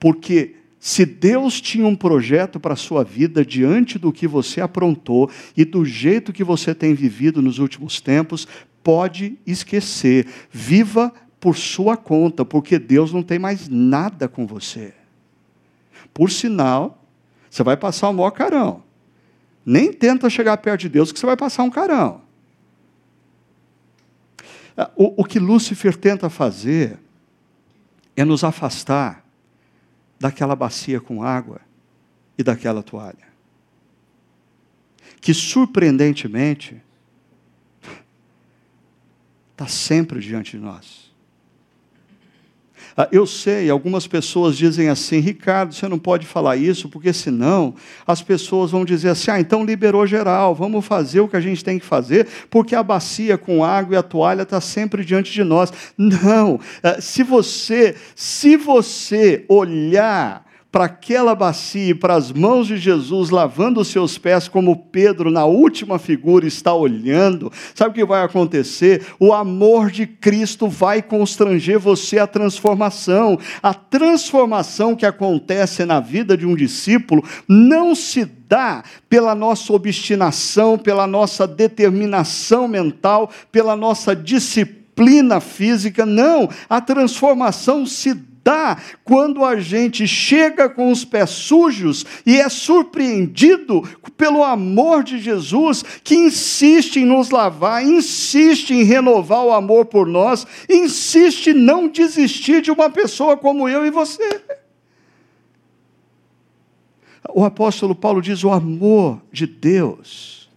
[0.00, 5.30] porque se Deus tinha um projeto para a sua vida diante do que você aprontou
[5.54, 8.48] e do jeito que você tem vivido nos últimos tempos,
[8.82, 10.26] pode esquecer.
[10.50, 14.94] Viva por sua conta, porque Deus não tem mais nada com você.
[16.14, 17.04] Por sinal,
[17.50, 18.82] você vai passar um maior carão.
[19.66, 22.26] Nem tenta chegar perto de Deus, que você vai passar um carão.
[24.96, 26.98] O, o que Lúcifer tenta fazer
[28.16, 29.24] é nos afastar
[30.18, 31.60] daquela bacia com água
[32.36, 33.28] e daquela toalha.
[35.20, 36.80] Que surpreendentemente
[39.50, 41.07] está sempre diante de nós.
[43.00, 47.76] Ah, eu sei, algumas pessoas dizem assim, Ricardo, você não pode falar isso, porque senão
[48.04, 51.62] as pessoas vão dizer assim: ah, então liberou geral, vamos fazer o que a gente
[51.62, 55.44] tem que fazer, porque a bacia com água e a toalha está sempre diante de
[55.44, 55.72] nós.
[55.96, 62.76] Não, ah, se você, se você olhar para aquela bacia e para as mãos de
[62.76, 68.04] Jesus lavando os seus pés, como Pedro, na última figura, está olhando, sabe o que
[68.04, 69.06] vai acontecer?
[69.18, 73.38] O amor de Cristo vai constranger você à transformação.
[73.62, 80.76] A transformação que acontece na vida de um discípulo não se dá pela nossa obstinação,
[80.76, 86.48] pela nossa determinação mental, pela nossa disciplina física, não.
[86.68, 88.27] A transformação se
[89.04, 93.82] quando a gente chega com os pés sujos e é surpreendido
[94.16, 100.06] pelo amor de Jesus, que insiste em nos lavar, insiste em renovar o amor por
[100.06, 104.42] nós, insiste em não desistir de uma pessoa como eu e você.
[107.34, 110.48] O apóstolo Paulo diz: o amor de Deus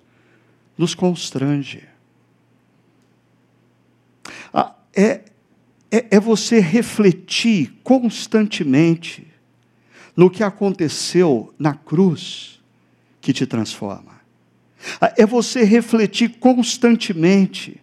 [0.77, 1.83] nos constrange.
[4.53, 5.21] Ah, é,
[5.91, 9.27] é, é você refletir constantemente
[10.15, 12.61] no que aconteceu na cruz
[13.19, 14.21] que te transforma.
[15.17, 17.79] É você refletir constantemente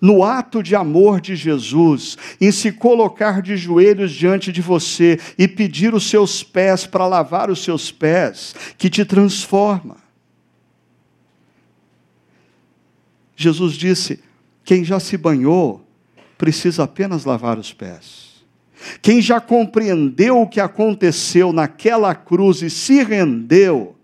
[0.00, 5.46] no ato de amor de Jesus, em se colocar de joelhos diante de você e
[5.46, 9.96] pedir os seus pés para lavar os seus pés, que te transforma.
[13.36, 14.20] Jesus disse:
[14.64, 15.83] quem já se banhou
[16.36, 18.34] precisa apenas lavar os pés.
[19.00, 23.94] Quem já compreendeu o que aconteceu naquela cruz e se rendeu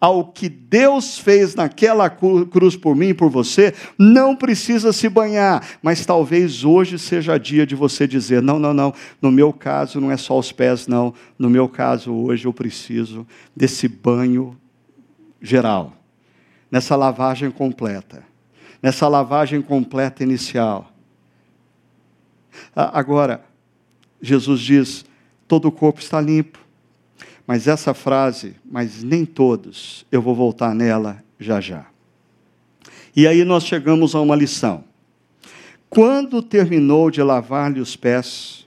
[0.00, 5.66] ao que Deus fez naquela cruz por mim e por você, não precisa se banhar,
[5.82, 10.10] mas talvez hoje seja dia de você dizer: não, não, não, no meu caso não
[10.10, 14.54] é só os pés, não, no meu caso hoje eu preciso desse banho
[15.40, 15.94] geral,
[16.70, 18.24] nessa lavagem completa,
[18.82, 20.93] nessa lavagem completa inicial
[22.74, 23.44] Agora,
[24.20, 25.04] Jesus diz:
[25.46, 26.58] todo o corpo está limpo.
[27.46, 31.86] Mas essa frase, mas nem todos, eu vou voltar nela já já.
[33.14, 34.82] E aí nós chegamos a uma lição.
[35.90, 38.66] Quando terminou de lavar-lhe os pés,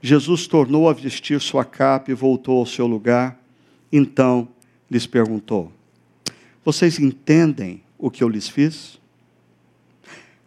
[0.00, 3.40] Jesus tornou a vestir sua capa e voltou ao seu lugar.
[3.90, 4.46] Então
[4.90, 5.72] lhes perguntou:
[6.64, 9.00] Vocês entendem o que eu lhes fiz?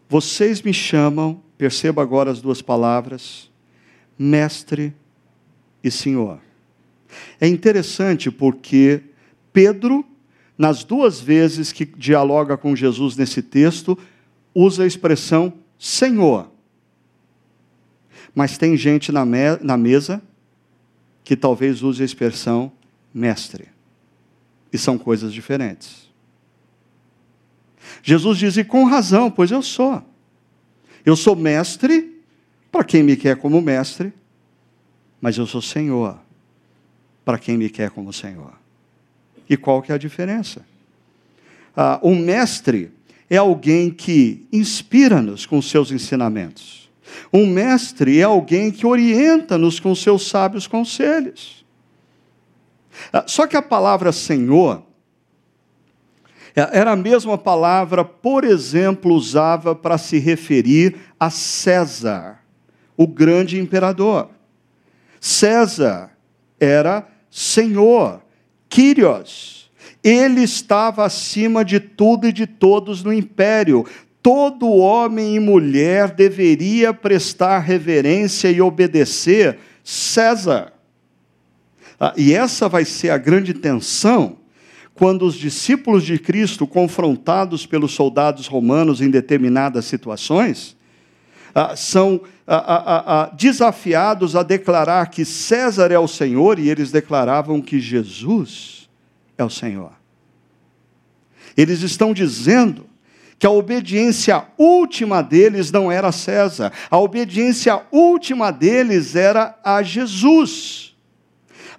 [0.10, 3.52] Vocês me chamam Perceba agora as duas palavras,
[4.18, 4.96] mestre
[5.84, 6.40] e senhor.
[7.38, 9.04] É interessante porque
[9.52, 10.06] Pedro,
[10.58, 14.00] nas duas vezes que dialoga com Jesus nesse texto,
[14.56, 16.50] usa a expressão senhor.
[18.34, 20.22] Mas tem gente na, me na mesa
[21.26, 22.72] que talvez use a expressão
[23.14, 23.68] mestre.
[24.72, 26.09] E são coisas diferentes.
[28.02, 30.04] Jesus diz, e com razão, pois eu sou.
[31.06, 32.22] Eu sou mestre
[32.72, 34.14] para quem me quer como mestre,
[35.20, 36.20] mas eu sou senhor
[37.26, 38.54] para quem me quer como senhor.
[39.50, 40.66] E qual que é a diferença?
[41.76, 42.92] Ah, o mestre,
[43.30, 46.90] é alguém que inspira-nos com seus ensinamentos.
[47.32, 51.64] Um mestre é alguém que orienta-nos com seus sábios conselhos.
[53.14, 54.84] Ah, só que a palavra Senhor
[56.72, 62.40] era a mesma palavra, por exemplo, usava para se referir a César,
[62.98, 64.30] o grande imperador.
[65.20, 66.12] César
[66.60, 68.22] era Senhor,
[68.68, 69.70] Quírios.
[70.04, 73.86] Ele estava acima de tudo e de todos no império.
[74.22, 80.74] Todo homem e mulher deveria prestar reverência e obedecer César.
[82.00, 84.38] Ah, e essa vai ser a grande tensão
[85.00, 90.76] quando os discípulos de Cristo, confrontados pelos soldados romanos em determinadas situações,
[91.56, 97.62] ah, são ah, ah, desafiados a declarar que César é o Senhor e eles declaravam
[97.62, 98.90] que Jesus
[99.38, 99.94] é o Senhor.
[101.56, 102.86] Eles estão dizendo
[103.40, 109.82] que a obediência última deles não era a César, a obediência última deles era a
[109.82, 110.89] Jesus.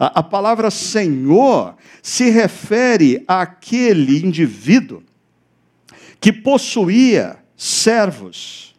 [0.01, 5.03] A, a palavra Senhor se refere àquele indivíduo
[6.19, 8.71] que possuía servos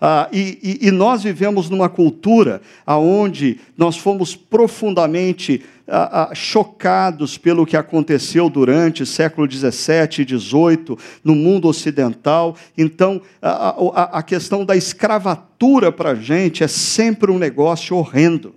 [0.00, 7.64] ah, e, e, nós vivemos numa cultura onde nós fomos profundamente ah, ah, chocados pelo
[7.64, 12.56] que aconteceu durante século XVII e XVIII no mundo ocidental.
[12.76, 18.54] Então, a, a, a questão da escravatura para a gente é sempre um negócio horrendo.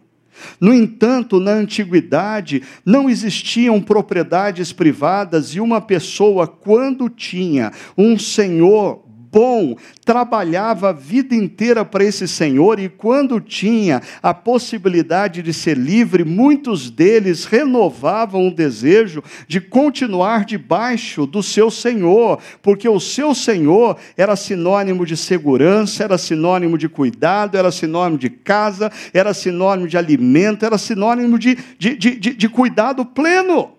[0.59, 9.06] No entanto, na antiguidade, não existiam propriedades privadas e uma pessoa, quando tinha um senhor
[9.31, 15.77] bom, trabalhava a vida inteira para esse Senhor e quando tinha a possibilidade de ser
[15.77, 23.33] livre, muitos deles renovavam o desejo de continuar debaixo do seu Senhor, porque o seu
[23.35, 29.87] Senhor era sinônimo de segurança, era sinônimo de cuidado, era sinônimo de casa, era sinônimo
[29.87, 33.76] de alimento, era sinônimo de, de, de, de, cuidado pleno.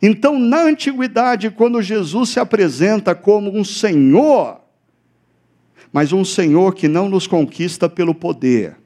[0.00, 4.60] Então, na antiguidade, quando Jesus se apresenta como um Senhor,
[5.92, 8.76] mas um Senhor que não nos conquista pelo poder,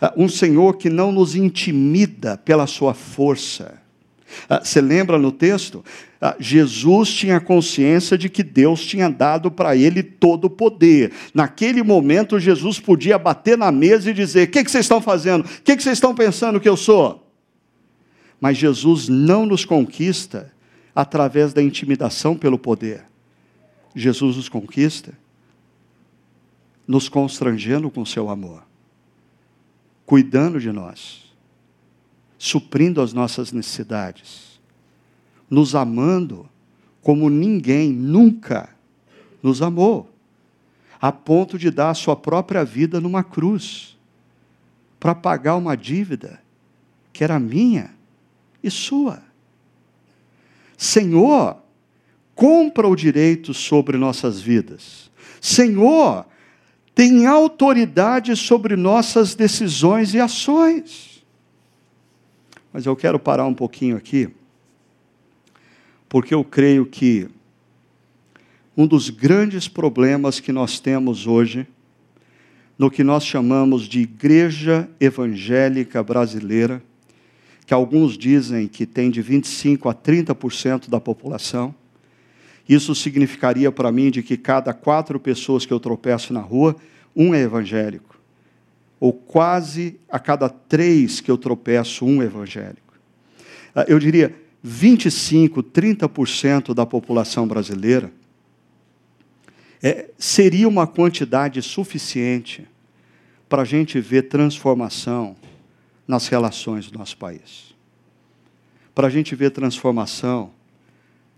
[0.00, 3.80] ah, um Senhor que não nos intimida pela sua força.
[4.48, 5.84] Ah, você lembra no texto?
[6.20, 11.12] Ah, Jesus tinha consciência de que Deus tinha dado para ele todo o poder.
[11.32, 15.44] Naquele momento, Jesus podia bater na mesa e dizer: O que, vocês estão fazendo?
[15.44, 17.23] O que vocês estão pensando que eu sou?
[18.44, 20.52] Mas Jesus não nos conquista
[20.94, 23.06] através da intimidação pelo poder.
[23.96, 25.14] Jesus nos conquista
[26.86, 28.62] nos constrangendo com seu amor,
[30.04, 31.34] cuidando de nós,
[32.36, 34.60] suprindo as nossas necessidades,
[35.48, 36.46] nos amando
[37.00, 38.68] como ninguém nunca
[39.42, 40.10] nos amou,
[41.00, 43.96] a ponto de dar a sua própria vida numa cruz,
[45.00, 46.42] para pagar uma dívida
[47.10, 48.03] que era minha
[48.64, 49.22] e sua.
[50.76, 51.58] Senhor,
[52.34, 55.10] compra o direito sobre nossas vidas.
[55.40, 56.26] Senhor,
[56.94, 61.24] tem autoridade sobre nossas decisões e ações.
[62.72, 64.28] Mas eu quero parar um pouquinho aqui,
[66.08, 67.28] porque eu creio que
[68.76, 71.66] um dos grandes problemas que nós temos hoje,
[72.76, 76.82] no que nós chamamos de igreja evangélica brasileira,
[77.66, 81.74] que alguns dizem que tem de 25 a 30% da população.
[82.68, 86.76] Isso significaria para mim de que cada quatro pessoas que eu tropeço na rua,
[87.14, 88.18] um é evangélico.
[89.00, 92.94] Ou quase a cada três que eu tropeço, um é evangélico.
[93.74, 98.10] Ah, eu diria 25, 30% da população brasileira
[99.82, 102.66] é, seria uma quantidade suficiente
[103.46, 105.36] para a gente ver transformação
[106.06, 107.74] nas relações do nosso país.
[108.94, 110.50] Para a gente ver transformação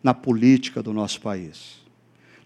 [0.02, 1.86] na política do nosso país,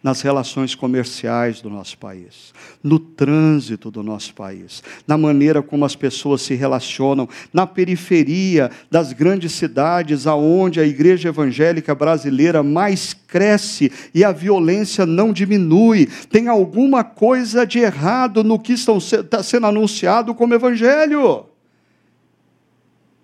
[0.02, 5.94] nas relações comerciais do nosso país, no trânsito do nosso país, na maneira como as
[5.94, 13.92] pessoas se relacionam, na periferia das grandes cidades, aonde a igreja evangélica brasileira mais cresce
[14.14, 16.06] e a violência não diminui.
[16.30, 21.49] Tem alguma coisa de errado no que está sendo anunciado como evangelho.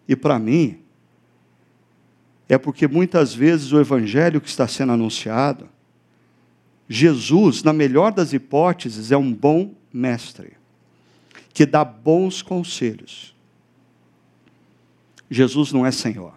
[0.08, 0.78] E para mim,
[2.48, 5.68] é porque muitas vezes o evangelho que está sendo anunciado,
[6.88, 10.52] Jesus, na melhor das hipóteses, é um bom mestre,
[11.52, 13.34] que dá bons conselhos.
[15.28, 16.34] Jesus não é Senhor.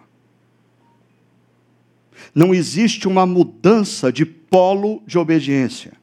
[2.34, 5.99] Não existe uma mudança de polo de obediência.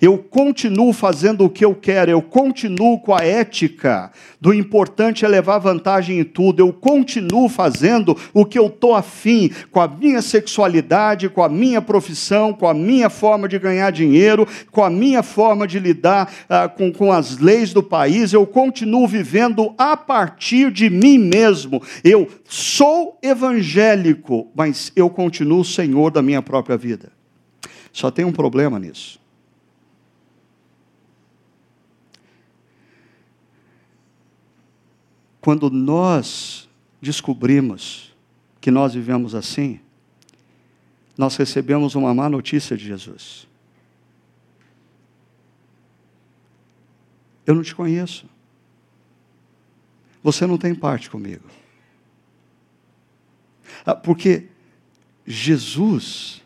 [0.00, 5.28] Eu continuo fazendo o que eu quero, eu continuo com a ética do importante é
[5.28, 10.22] levar vantagem em tudo, eu continuo fazendo o que eu estou afim, com a minha
[10.22, 15.22] sexualidade, com a minha profissão, com a minha forma de ganhar dinheiro, com a minha
[15.22, 20.70] forma de lidar ah, com, com as leis do país, eu continuo vivendo a partir
[20.70, 21.82] de mim mesmo.
[22.04, 27.10] Eu sou evangélico, mas eu continuo senhor da minha própria vida.
[27.92, 29.17] Só tem um problema nisso.
[35.40, 36.68] Quando nós
[37.00, 38.14] descobrimos
[38.60, 39.80] que nós vivemos assim,
[41.16, 43.46] nós recebemos uma má notícia de Jesus.
[47.46, 48.26] Eu não te conheço.
[50.22, 51.44] Você não tem parte comigo.
[53.86, 54.48] Ah, porque
[55.26, 56.42] Jesus,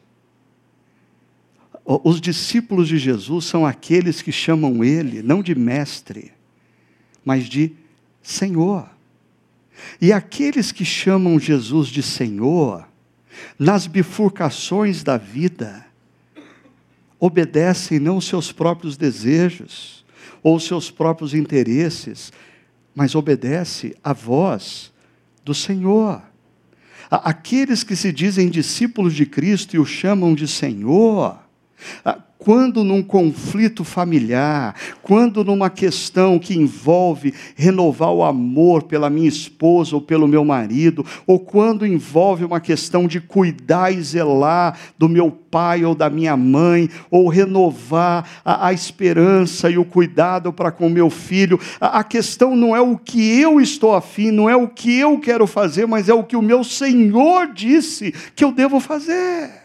[1.84, 6.32] os discípulos de Jesus são aqueles que chamam ele não de mestre,
[7.24, 7.74] mas de
[8.23, 8.89] Senhor.
[10.01, 12.87] E aqueles que chamam Jesus de Senhor,
[13.59, 15.85] nas bifurcações da vida,
[17.18, 20.05] obedecem não os seus próprios desejos
[20.43, 22.33] ou os seus próprios interesses,
[22.95, 24.93] mas obedece a voz
[25.45, 26.23] do Senhor.
[27.11, 31.39] Aqueles que se dizem discípulos de Cristo e o chamam de Senhor,
[32.45, 39.95] quando num conflito familiar, quando numa questão que envolve renovar o amor pela minha esposa
[39.95, 45.30] ou pelo meu marido, ou quando envolve uma questão de cuidar e zelar do meu
[45.30, 50.88] pai ou da minha mãe, ou renovar a, a esperança e o cuidado para com
[50.88, 54.66] meu filho, a, a questão não é o que eu estou afim, não é o
[54.66, 58.80] que eu quero fazer, mas é o que o meu Senhor disse que eu devo
[58.80, 59.62] fazer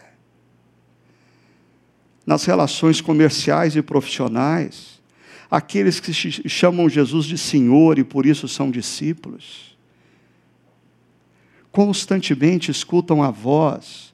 [2.28, 5.00] nas relações comerciais e profissionais,
[5.50, 6.12] aqueles que
[6.46, 9.74] chamam Jesus de Senhor e por isso são discípulos,
[11.72, 14.12] constantemente escutam a voz,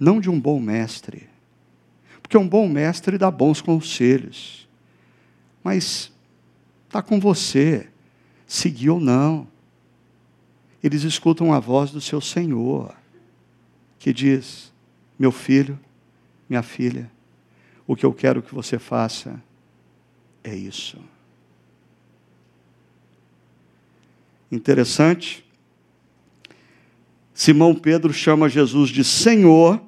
[0.00, 1.28] não de um bom mestre,
[2.22, 4.66] porque um bom mestre dá bons conselhos,
[5.62, 6.10] mas
[6.86, 7.90] está com você,
[8.46, 9.46] seguir ou não.
[10.82, 12.94] Eles escutam a voz do seu Senhor,
[13.98, 14.72] que diz:
[15.18, 15.78] Meu filho,
[16.48, 17.10] minha filha,
[17.88, 19.42] o que eu quero que você faça
[20.44, 20.98] é isso.
[24.52, 25.42] Interessante.
[27.32, 29.80] Simão Pedro chama Jesus de Senhor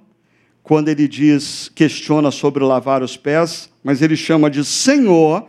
[0.63, 5.47] quando ele diz, questiona sobre lavar os pés, mas ele chama de Senhor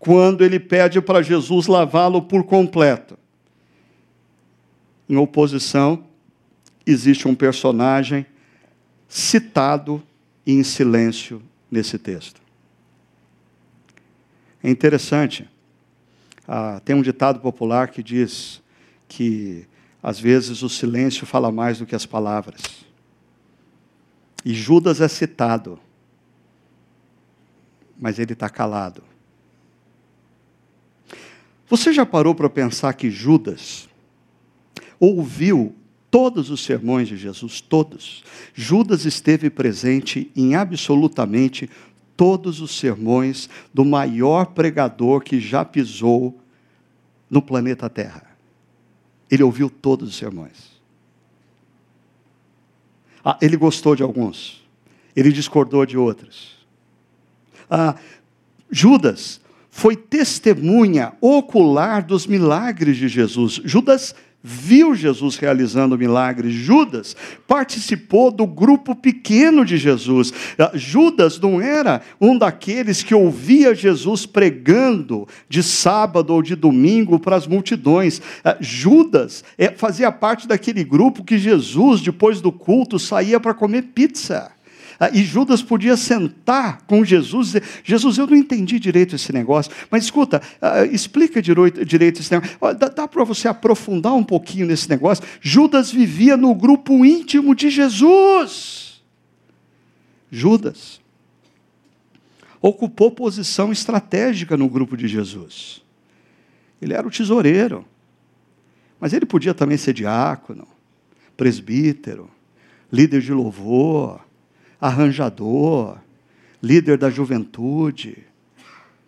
[0.00, 3.16] quando ele pede para Jesus lavá-lo por completo.
[5.08, 6.04] Em oposição,
[6.84, 8.26] existe um personagem
[9.06, 10.02] citado
[10.44, 12.40] em silêncio nesse texto.
[14.62, 15.48] É interessante,
[16.46, 18.62] ah, tem um ditado popular que diz
[19.06, 19.66] que
[20.02, 22.84] às vezes o silêncio fala mais do que as palavras.
[24.44, 25.78] E Judas é citado,
[27.98, 29.02] mas ele está calado.
[31.68, 33.88] Você já parou para pensar que Judas
[34.98, 35.74] ouviu
[36.10, 38.22] todos os sermões de Jesus, todos.
[38.54, 41.68] Judas esteve presente em absolutamente
[42.16, 46.38] todos os sermões do maior pregador que já pisou
[47.30, 48.36] no planeta Terra.
[49.30, 50.78] Ele ouviu todos os sermões.
[53.24, 54.66] Ah, ele gostou de alguns,
[55.14, 56.56] ele discordou de outros.
[57.70, 57.96] Ah,
[58.70, 59.40] Judas
[59.70, 63.60] foi testemunha ocular dos milagres de Jesus.
[63.64, 66.52] Judas viu Jesus realizando milagres.
[66.52, 67.16] Judas
[67.46, 70.32] participou do grupo pequeno de Jesus.
[70.58, 77.18] Ah, Judas não era um daqueles que ouvia Jesus pregando de sábado ou de domingo
[77.18, 78.22] para as multidões.
[78.44, 83.82] Ah, Judas é, fazia parte daquele grupo que Jesus, depois do culto, saía para comer
[83.94, 84.52] pizza.
[85.00, 89.32] Ah, e Judas podia sentar com Jesus e dizer: Jesus, eu não entendi direito esse
[89.32, 92.58] negócio, mas escuta, ah, explica direito esse negócio.
[92.76, 95.24] Dá, dá para você aprofundar um pouquinho nesse negócio?
[95.40, 99.00] Judas vivia no grupo íntimo de Jesus.
[100.30, 101.00] Judas
[102.60, 105.80] ocupou posição estratégica no grupo de Jesus.
[106.82, 107.84] Ele era o tesoureiro,
[108.98, 110.66] mas ele podia também ser diácono,
[111.36, 112.28] presbítero,
[112.92, 114.27] líder de louvor,
[114.80, 115.98] arranjador,
[116.62, 118.24] líder da juventude.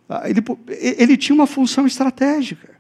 [0.09, 2.75] Ah, ele, ele tinha uma função estratégica.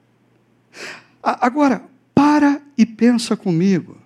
[1.23, 1.83] Agora,
[2.15, 3.97] para e pensa comigo.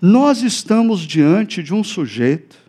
[0.00, 2.62] Nós estamos diante de um sujeito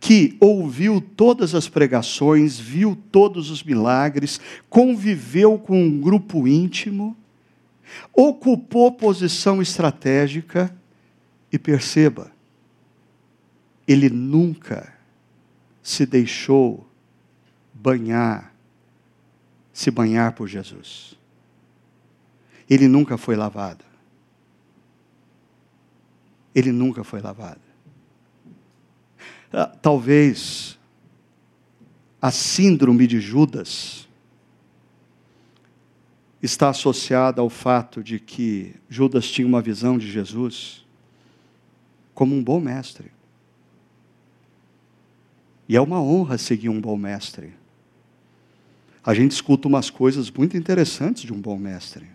[0.00, 7.16] que ouviu todas as pregações, viu todos os milagres, conviveu com um grupo íntimo,
[8.12, 10.74] ocupou posição estratégica
[11.52, 12.32] e perceba,
[13.86, 14.92] ele nunca
[15.82, 16.88] se deixou
[17.72, 18.54] banhar,
[19.72, 21.18] se banhar por Jesus.
[22.68, 23.84] Ele nunca foi lavado.
[26.54, 27.60] Ele nunca foi lavado.
[29.52, 30.78] Ah, talvez
[32.20, 34.08] a síndrome de Judas
[36.42, 40.84] está associada ao fato de que Judas tinha uma visão de Jesus
[42.14, 43.10] como um bom mestre.
[45.72, 47.54] E é uma honra seguir um bom mestre.
[49.02, 52.06] A gente escuta umas coisas muito interessantes de um bom mestre.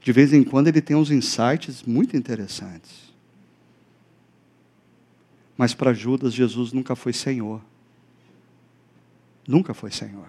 [0.00, 3.12] De vez em quando ele tem uns insights muito interessantes.
[5.58, 7.60] Mas para Judas, Jesus nunca foi Senhor.
[9.46, 10.28] Nunca foi Senhor.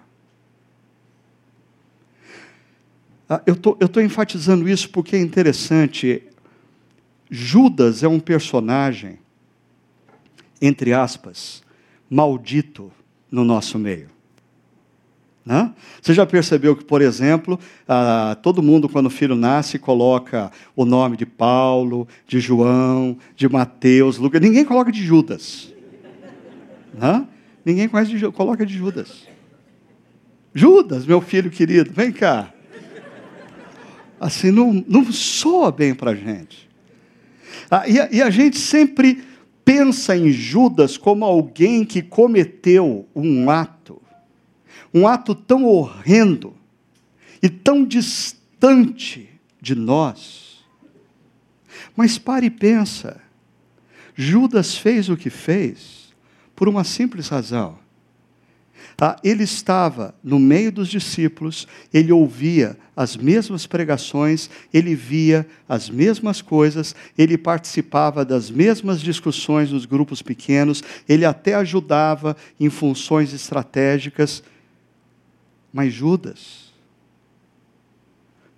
[3.29, 6.21] Ah, eu tô, estou enfatizando isso porque é interessante.
[7.31, 9.19] Judas é um personagem,
[10.61, 11.63] entre aspas,
[12.09, 12.91] maldito
[13.31, 14.09] no nosso meio.
[15.45, 15.73] Né?
[16.01, 20.85] Você já percebeu que, por exemplo, ah, todo mundo, quando o filho nasce, coloca o
[20.85, 24.41] nome de Paulo, de João, de Mateus, Lucas.
[24.41, 25.73] Ninguém coloca de Judas.
[26.93, 27.25] Né?
[27.65, 29.27] Ninguém de, coloca de Judas.
[30.53, 32.53] Judas, meu filho querido, vem cá.
[34.19, 36.69] Assim, não, não soa bem para a gente.
[37.71, 39.23] Ah, e, e a gente sempre
[39.69, 44.01] pensa em Judas como alguém que cometeu um ato
[44.91, 46.55] um ato tão horrendo
[47.43, 49.29] e tão distante
[49.61, 50.65] de nós.
[51.95, 53.21] Mas pare e pensa.
[54.15, 56.13] Judas fez o que fez
[56.55, 57.77] por uma simples razão.
[59.01, 65.89] Ah, ele estava no meio dos discípulos, ele ouvia as mesmas pregações, ele via as
[65.89, 73.33] mesmas coisas, ele participava das mesmas discussões nos grupos pequenos, ele até ajudava em funções
[73.33, 74.43] estratégicas
[75.71, 76.73] mas Judas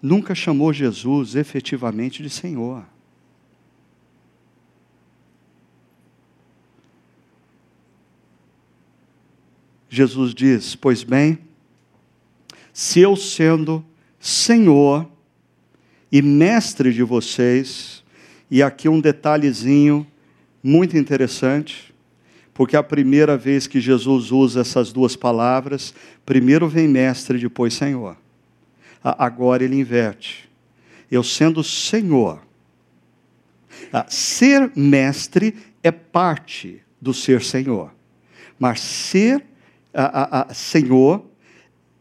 [0.02, 2.86] nunca chamou Jesus efetivamente de Senhor.
[9.94, 11.38] Jesus diz: Pois bem,
[12.72, 13.86] se eu sendo
[14.18, 15.06] Senhor
[16.10, 18.02] e mestre de vocês,
[18.50, 20.08] e aqui um detalhezinho
[20.64, 21.94] muito interessante,
[22.54, 25.94] porque a primeira vez que Jesus usa essas duas palavras,
[26.26, 28.16] primeiro vem mestre, depois Senhor.
[29.04, 30.50] Agora ele inverte.
[31.10, 32.42] Eu sendo Senhor.
[34.08, 37.94] Ser mestre é parte do ser Senhor.
[38.58, 39.51] Mas ser
[39.94, 41.26] a, a, Senhor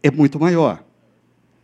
[0.01, 0.83] é muito maior.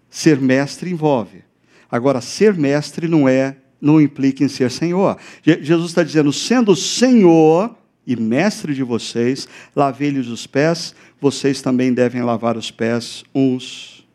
[0.09, 1.43] Ser mestre envolve.
[1.89, 5.17] Agora, ser mestre não é, não implica em ser Senhor.
[5.43, 7.75] Jesus está dizendo, sendo Senhor,
[8.05, 14.07] e mestre de vocês, lavei-lhes os pés, vocês também devem lavar os pés uns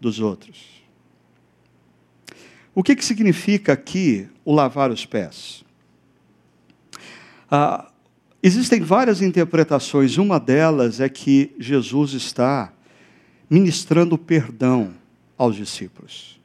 [0.00, 0.70] dos outros.
[2.74, 5.64] O que, que significa aqui o lavar os pés?
[7.50, 7.89] Ah,
[8.42, 12.72] existem várias interpretações, uma delas é que Jesus está
[13.48, 14.92] ministrando perdão
[15.36, 16.40] aos discípulos.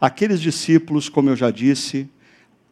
[0.00, 2.08] Aqueles discípulos, como eu já disse,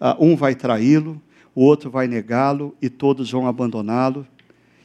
[0.01, 1.21] ah, um vai traí-lo,
[1.55, 4.27] o outro vai negá-lo e todos vão abandoná-lo.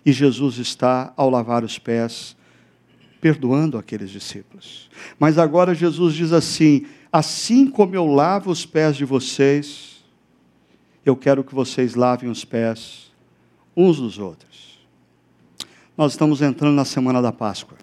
[0.06, 2.36] E Jesus está, ao lavar os pés,
[3.20, 4.90] perdoando aqueles discípulos.
[5.20, 9.97] Mas agora Jesus diz assim: assim como eu lavo os pés de vocês,
[11.10, 13.12] eu quero que vocês lavem os pés
[13.76, 14.78] uns dos outros.
[15.96, 17.78] Nós estamos entrando na semana da Páscoa.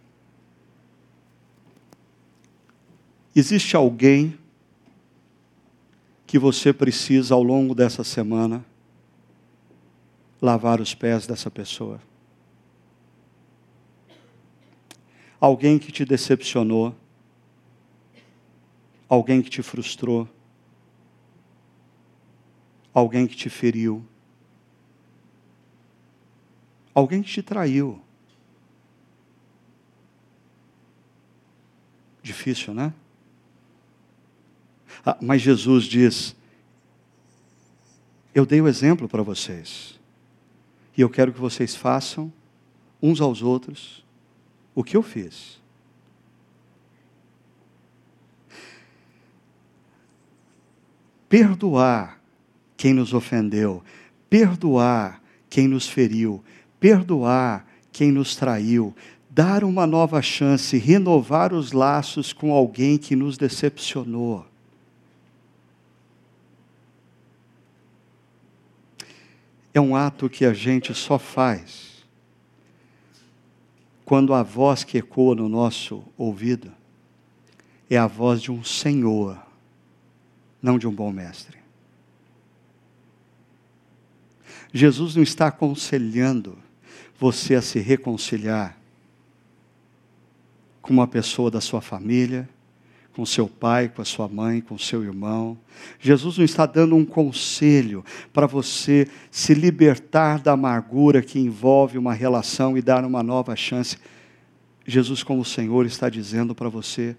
[3.35, 4.39] Existe alguém
[6.27, 8.65] que você precisa, ao longo dessa semana,
[10.41, 12.01] lavar os pés dessa pessoa.
[15.41, 16.95] Alguém que te decepcionou,
[19.09, 20.29] alguém que te frustrou,
[22.95, 24.07] alguém que te feriu,
[26.95, 28.01] alguém que te traiu.
[32.23, 32.95] Difícil, né?
[35.05, 36.35] Ah, mas Jesus diz:
[38.35, 40.01] Eu dei o exemplo para vocês.
[40.97, 42.33] E eu quero que vocês façam
[43.03, 44.03] uns aos outros
[44.75, 45.61] o que eu fiz.
[51.35, 52.21] perdoar
[52.85, 53.83] quem nos ofendeu,
[54.29, 55.19] perdoar
[55.49, 56.45] quem nos feriu,
[56.79, 58.95] perdoar quem nos traiu,
[59.31, 64.45] dar uma nova chance, renovar os laços com alguém que nos decepcionou.
[69.73, 72.05] É um ato que a gente só faz
[74.05, 76.71] quando a voz que ecoa no nosso ouvido
[77.89, 79.39] é a voz de um Senhor,
[80.61, 81.64] não de um bom mestre.
[84.77, 86.59] Jesus não está aconselhando
[87.17, 88.77] você a se reconciliar
[90.83, 92.49] com uma pessoa da sua família,
[93.15, 95.57] com seu pai, com a sua mãe, com seu irmão.
[96.01, 102.13] Jesus não está dando um conselho para você se libertar da amargura que envolve uma
[102.13, 103.97] relação e dar uma nova chance.
[104.85, 107.17] Jesus, como Senhor, está dizendo para você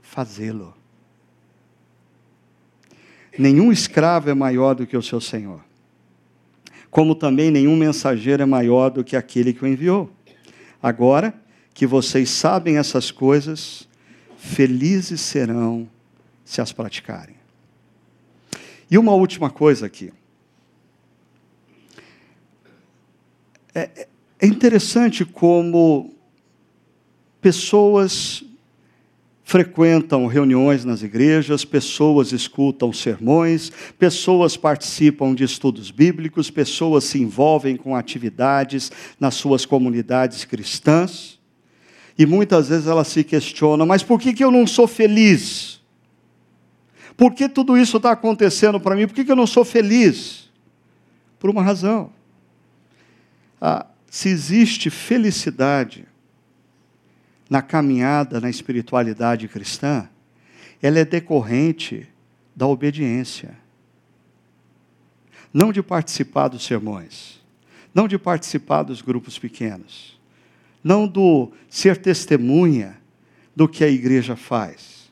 [0.00, 0.74] fazê-lo.
[3.38, 5.60] Nenhum escravo é maior do que o seu senhor,
[6.96, 10.10] como também nenhum mensageiro é maior do que aquele que o enviou.
[10.82, 11.34] Agora
[11.74, 13.86] que vocês sabem essas coisas,
[14.38, 15.86] felizes serão
[16.42, 17.36] se as praticarem.
[18.90, 20.10] E uma última coisa aqui.
[23.74, 24.08] É,
[24.40, 26.14] é interessante como
[27.42, 28.42] pessoas
[29.46, 37.76] frequentam reuniões nas igrejas, pessoas escutam sermões, pessoas participam de estudos bíblicos, pessoas se envolvem
[37.76, 38.90] com atividades
[39.20, 41.38] nas suas comunidades cristãs.
[42.18, 45.80] E muitas vezes elas se questionam: mas por que, que eu não sou feliz?
[47.16, 49.06] Por que tudo isso está acontecendo para mim?
[49.06, 50.50] Por que, que eu não sou feliz?
[51.38, 52.10] Por uma razão.
[53.60, 56.04] Ah, se existe felicidade,
[57.48, 60.08] na caminhada na espiritualidade cristã,
[60.82, 62.08] ela é decorrente
[62.54, 63.56] da obediência.
[65.52, 67.40] Não de participar dos sermões,
[67.94, 70.20] não de participar dos grupos pequenos,
[70.82, 72.98] não do ser testemunha
[73.54, 75.10] do que a igreja faz.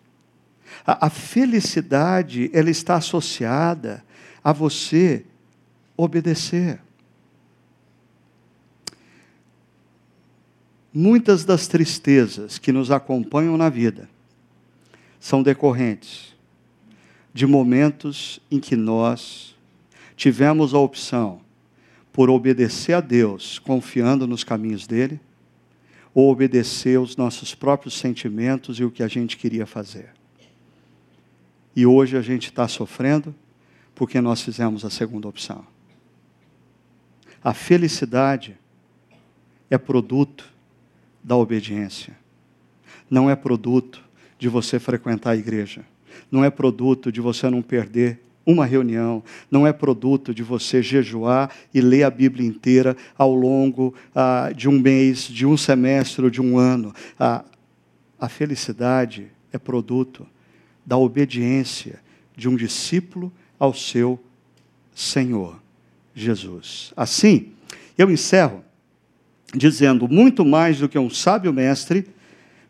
[0.87, 4.05] A, a felicidade, ela está associada
[4.43, 5.24] a você
[5.97, 6.80] obedecer.
[10.97, 14.09] Muitas das tristezas que nos acompanham na vida
[15.18, 16.32] são decorrentes
[17.32, 19.57] de momentos em que nós
[20.14, 21.40] tivemos a opção
[22.12, 25.18] por obedecer a Deus, confiando nos caminhos dele,
[26.14, 30.11] ou obedecer aos nossos próprios sentimentos e o que a gente queria fazer.
[31.74, 33.34] E hoje a gente está sofrendo
[33.97, 35.66] porque nós fizemos a segunda opção.
[37.42, 38.57] A felicidade
[39.68, 40.53] é produto
[41.25, 42.14] da obediência.
[43.11, 44.05] Não é produto
[44.39, 45.85] de você frequentar a igreja.
[46.31, 51.51] Não é produto de você não perder uma reunião, não é produto de você jejuar
[51.72, 56.43] e ler a Bíblia inteira ao longo ah, de um mês, de um semestre de
[56.43, 56.95] um ano.
[57.18, 57.43] Ah,
[58.20, 60.27] a felicidade é produto
[60.85, 62.01] da obediência
[62.37, 64.22] de um discípulo ao seu
[64.95, 65.59] Senhor
[66.14, 66.93] Jesus.
[66.97, 67.53] Assim,
[67.97, 68.62] eu encerro
[69.57, 72.07] dizendo: muito mais do que um sábio mestre,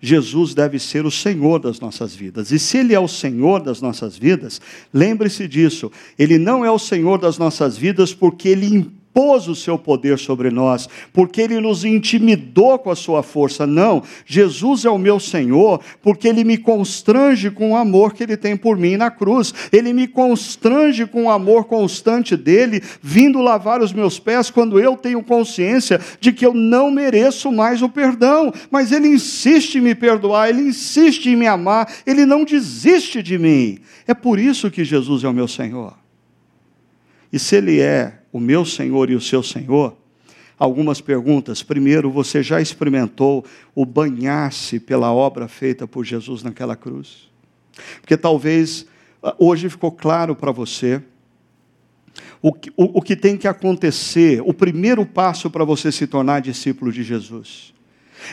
[0.00, 2.50] Jesus deve ser o Senhor das nossas vidas.
[2.50, 4.60] E se Ele é o Senhor das nossas vidas,
[4.92, 5.90] lembre-se disso.
[6.18, 10.18] Ele não é o Senhor das nossas vidas porque Ele impõe impôs o seu poder
[10.18, 13.64] sobre nós, porque ele nos intimidou com a sua força.
[13.64, 18.36] Não, Jesus é o meu Senhor, porque ele me constrange com o amor que ele
[18.36, 19.54] tem por mim na cruz.
[19.72, 24.96] Ele me constrange com o amor constante dele, vindo lavar os meus pés quando eu
[24.96, 29.94] tenho consciência de que eu não mereço mais o perdão, mas ele insiste em me
[29.94, 33.78] perdoar, ele insiste em me amar, ele não desiste de mim.
[34.08, 35.94] É por isso que Jesus é o meu Senhor.
[37.32, 39.96] E se ele é o meu Senhor e o seu Senhor?
[40.58, 41.62] Algumas perguntas.
[41.62, 43.44] Primeiro, você já experimentou
[43.76, 47.30] o banhar-se pela obra feita por Jesus naquela cruz?
[48.00, 48.86] Porque talvez
[49.22, 51.00] ah, hoje ficou claro para você
[52.42, 56.40] o que, o, o que tem que acontecer, o primeiro passo para você se tornar
[56.40, 57.74] discípulo de Jesus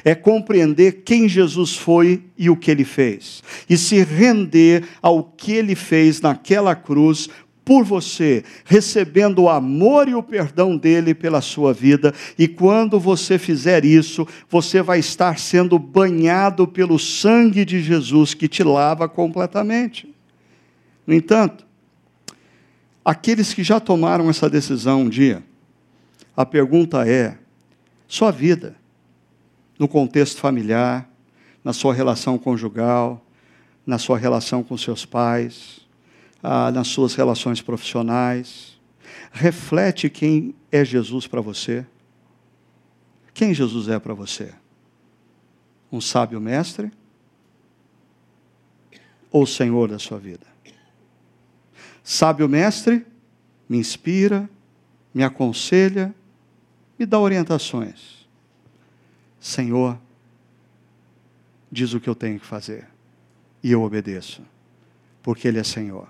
[0.03, 5.53] é compreender quem Jesus foi e o que ele fez, e se render ao que
[5.53, 7.29] ele fez naquela cruz
[7.63, 13.37] por você, recebendo o amor e o perdão dele pela sua vida, e quando você
[13.37, 20.13] fizer isso, você vai estar sendo banhado pelo sangue de Jesus que te lava completamente.
[21.05, 21.65] No entanto,
[23.05, 25.43] aqueles que já tomaram essa decisão um dia,
[26.35, 27.37] a pergunta é:
[28.07, 28.75] sua vida,
[29.77, 31.07] no contexto familiar,
[31.63, 33.23] na sua relação conjugal,
[33.85, 35.81] na sua relação com seus pais,
[36.41, 38.79] ah, nas suas relações profissionais.
[39.31, 41.85] Reflete quem é Jesus para você.
[43.33, 44.53] Quem Jesus é para você?
[45.91, 46.91] Um sábio mestre?
[49.31, 50.45] Ou Senhor da sua vida?
[52.03, 53.05] Sábio mestre
[53.71, 54.49] me inspira,
[55.13, 56.13] me aconselha,
[56.99, 58.27] me dá orientações.
[59.39, 59.97] Senhor,
[61.71, 62.85] diz o que eu tenho que fazer.
[63.63, 64.41] E eu obedeço,
[65.23, 66.09] porque Ele é Senhor.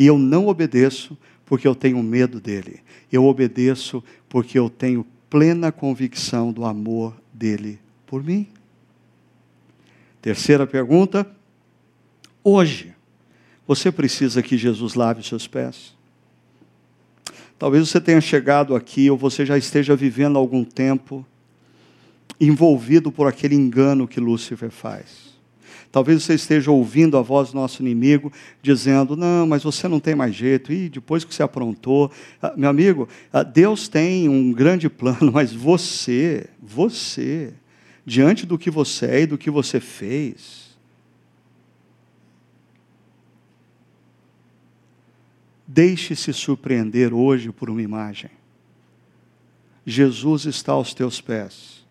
[0.00, 2.80] E eu não obedeço porque eu tenho medo dele.
[3.12, 8.46] Eu obedeço porque eu tenho plena convicção do amor dele por mim.
[10.22, 11.30] Terceira pergunta.
[12.42, 12.94] Hoje,
[13.66, 15.94] você precisa que Jesus lave os seus pés?
[17.58, 21.26] Talvez você tenha chegado aqui ou você já esteja vivendo algum tempo
[22.40, 25.29] envolvido por aquele engano que Lúcifer faz.
[25.92, 28.32] Talvez você esteja ouvindo a voz do nosso inimigo
[28.62, 32.12] dizendo: Não, mas você não tem mais jeito, e depois que você aprontou.
[32.40, 37.52] Ah, meu amigo, ah, Deus tem um grande plano, mas você, você,
[38.06, 40.78] diante do que você é e do que você fez,
[45.66, 48.30] deixe-se surpreender hoje por uma imagem.
[49.84, 51.84] Jesus está aos teus pés,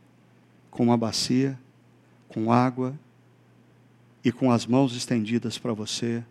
[0.71, 1.59] com uma bacia,
[2.29, 2.97] com água
[4.23, 6.23] e com as mãos estendidas para você,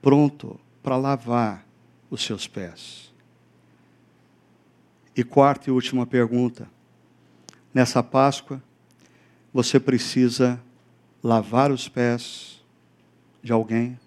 [0.00, 1.66] pronto para lavar
[2.10, 3.12] os seus pés.
[5.16, 6.68] E quarta e última pergunta.
[7.72, 8.62] Nessa Páscoa,
[9.52, 10.60] você precisa
[11.22, 12.62] lavar os pés
[13.42, 13.98] de alguém?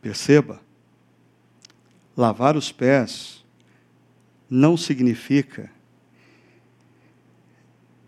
[0.00, 0.60] Perceba,
[2.16, 3.44] lavar os pés
[4.48, 5.70] não significa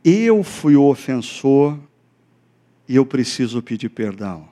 [0.05, 1.79] eu fui o ofensor
[2.89, 4.49] e eu preciso pedir perdão.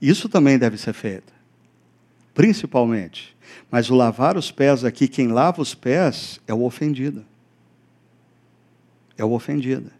[0.00, 1.32] Isso também deve ser feito,
[2.32, 3.36] principalmente.
[3.70, 7.24] Mas o lavar os pés aqui, quem lava os pés é o ofendido.
[9.18, 9.90] É o ofendido.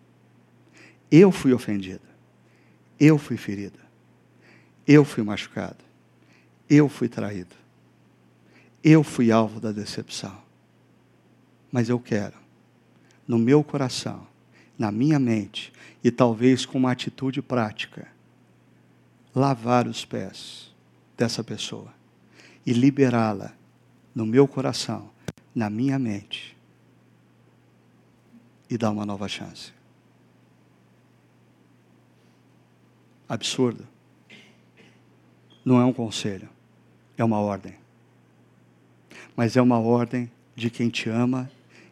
[1.11, 2.09] Eu fui ofendida.
[2.99, 3.79] Eu fui ferida.
[4.87, 5.85] Eu fui machucado.
[6.69, 7.57] Eu fui traído.
[8.83, 10.50] Eu fui alvo da decepção
[11.71, 12.37] mas eu quero,
[13.27, 14.27] no meu coração,
[14.79, 18.09] na minha mente, e talvez com uma atitude prática,
[19.35, 20.75] lavar os pés
[21.17, 21.93] dessa pessoa
[22.65, 23.53] e liberá-la
[24.15, 25.11] no meu coração,
[25.55, 26.57] na minha mente,
[28.69, 29.73] e dar uma nova chance.
[33.29, 33.87] Absurdo.
[35.65, 36.49] Não é um conselho,
[37.17, 37.77] é uma ordem.
[39.37, 41.51] Mas é uma ordem de quem te ama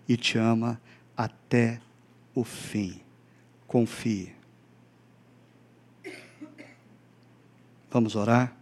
[0.09, 0.80] e te ama
[1.16, 1.80] até
[2.34, 3.00] o fim.
[3.66, 4.32] Confie.
[7.90, 8.56] Vamos orar?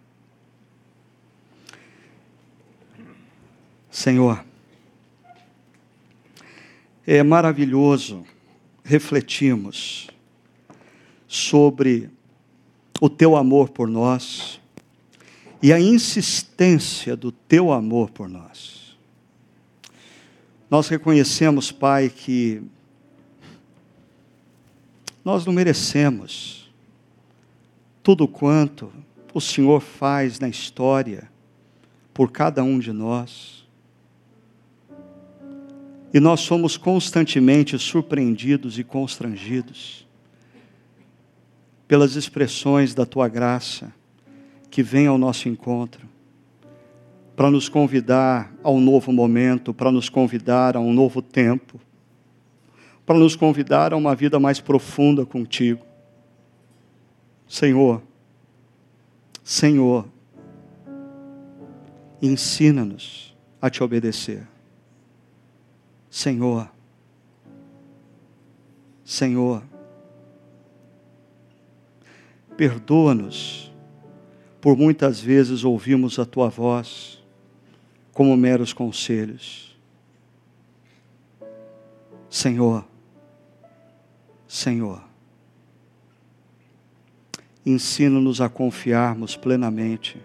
[3.91, 4.45] Senhor,
[7.07, 8.27] é maravilhoso
[8.85, 10.09] refletirmos
[11.27, 12.11] sobre
[13.01, 14.61] o teu amor por nós
[15.63, 18.86] e a insistência do teu amor por nós.
[20.69, 22.61] Nós reconhecemos, Pai, que
[25.25, 26.69] nós não merecemos
[28.03, 28.93] tudo quanto
[29.33, 31.31] o Senhor faz na história
[32.13, 33.65] por cada um de nós.
[36.13, 40.07] E nós somos constantemente surpreendidos e constrangidos
[41.87, 43.93] pelas expressões da tua graça
[44.71, 46.06] que vem ao nosso encontro
[47.37, 51.79] para nos convidar a um novo momento, para nos convidar a um novo tempo,
[53.05, 55.85] para nos convidar a uma vida mais profunda contigo.
[57.47, 58.03] Senhor,
[59.45, 60.09] Senhor,
[62.23, 64.49] ensina-nos a te obedecer.
[66.09, 66.71] Senhor,
[69.05, 69.63] Senhor,
[72.57, 73.71] perdoa-nos
[74.59, 77.16] por muitas vezes ouvimos a tua voz
[78.17, 79.77] como meros conselhos.
[82.31, 82.83] Senhor,
[84.49, 85.03] Senhor,
[87.65, 90.19] ensina-nos a confiarmos plenamente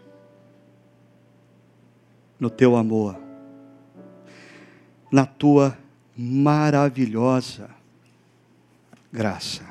[2.39, 3.19] no teu amor,
[5.11, 5.77] na tua
[6.15, 7.69] maravilhosa
[9.11, 9.65] graça.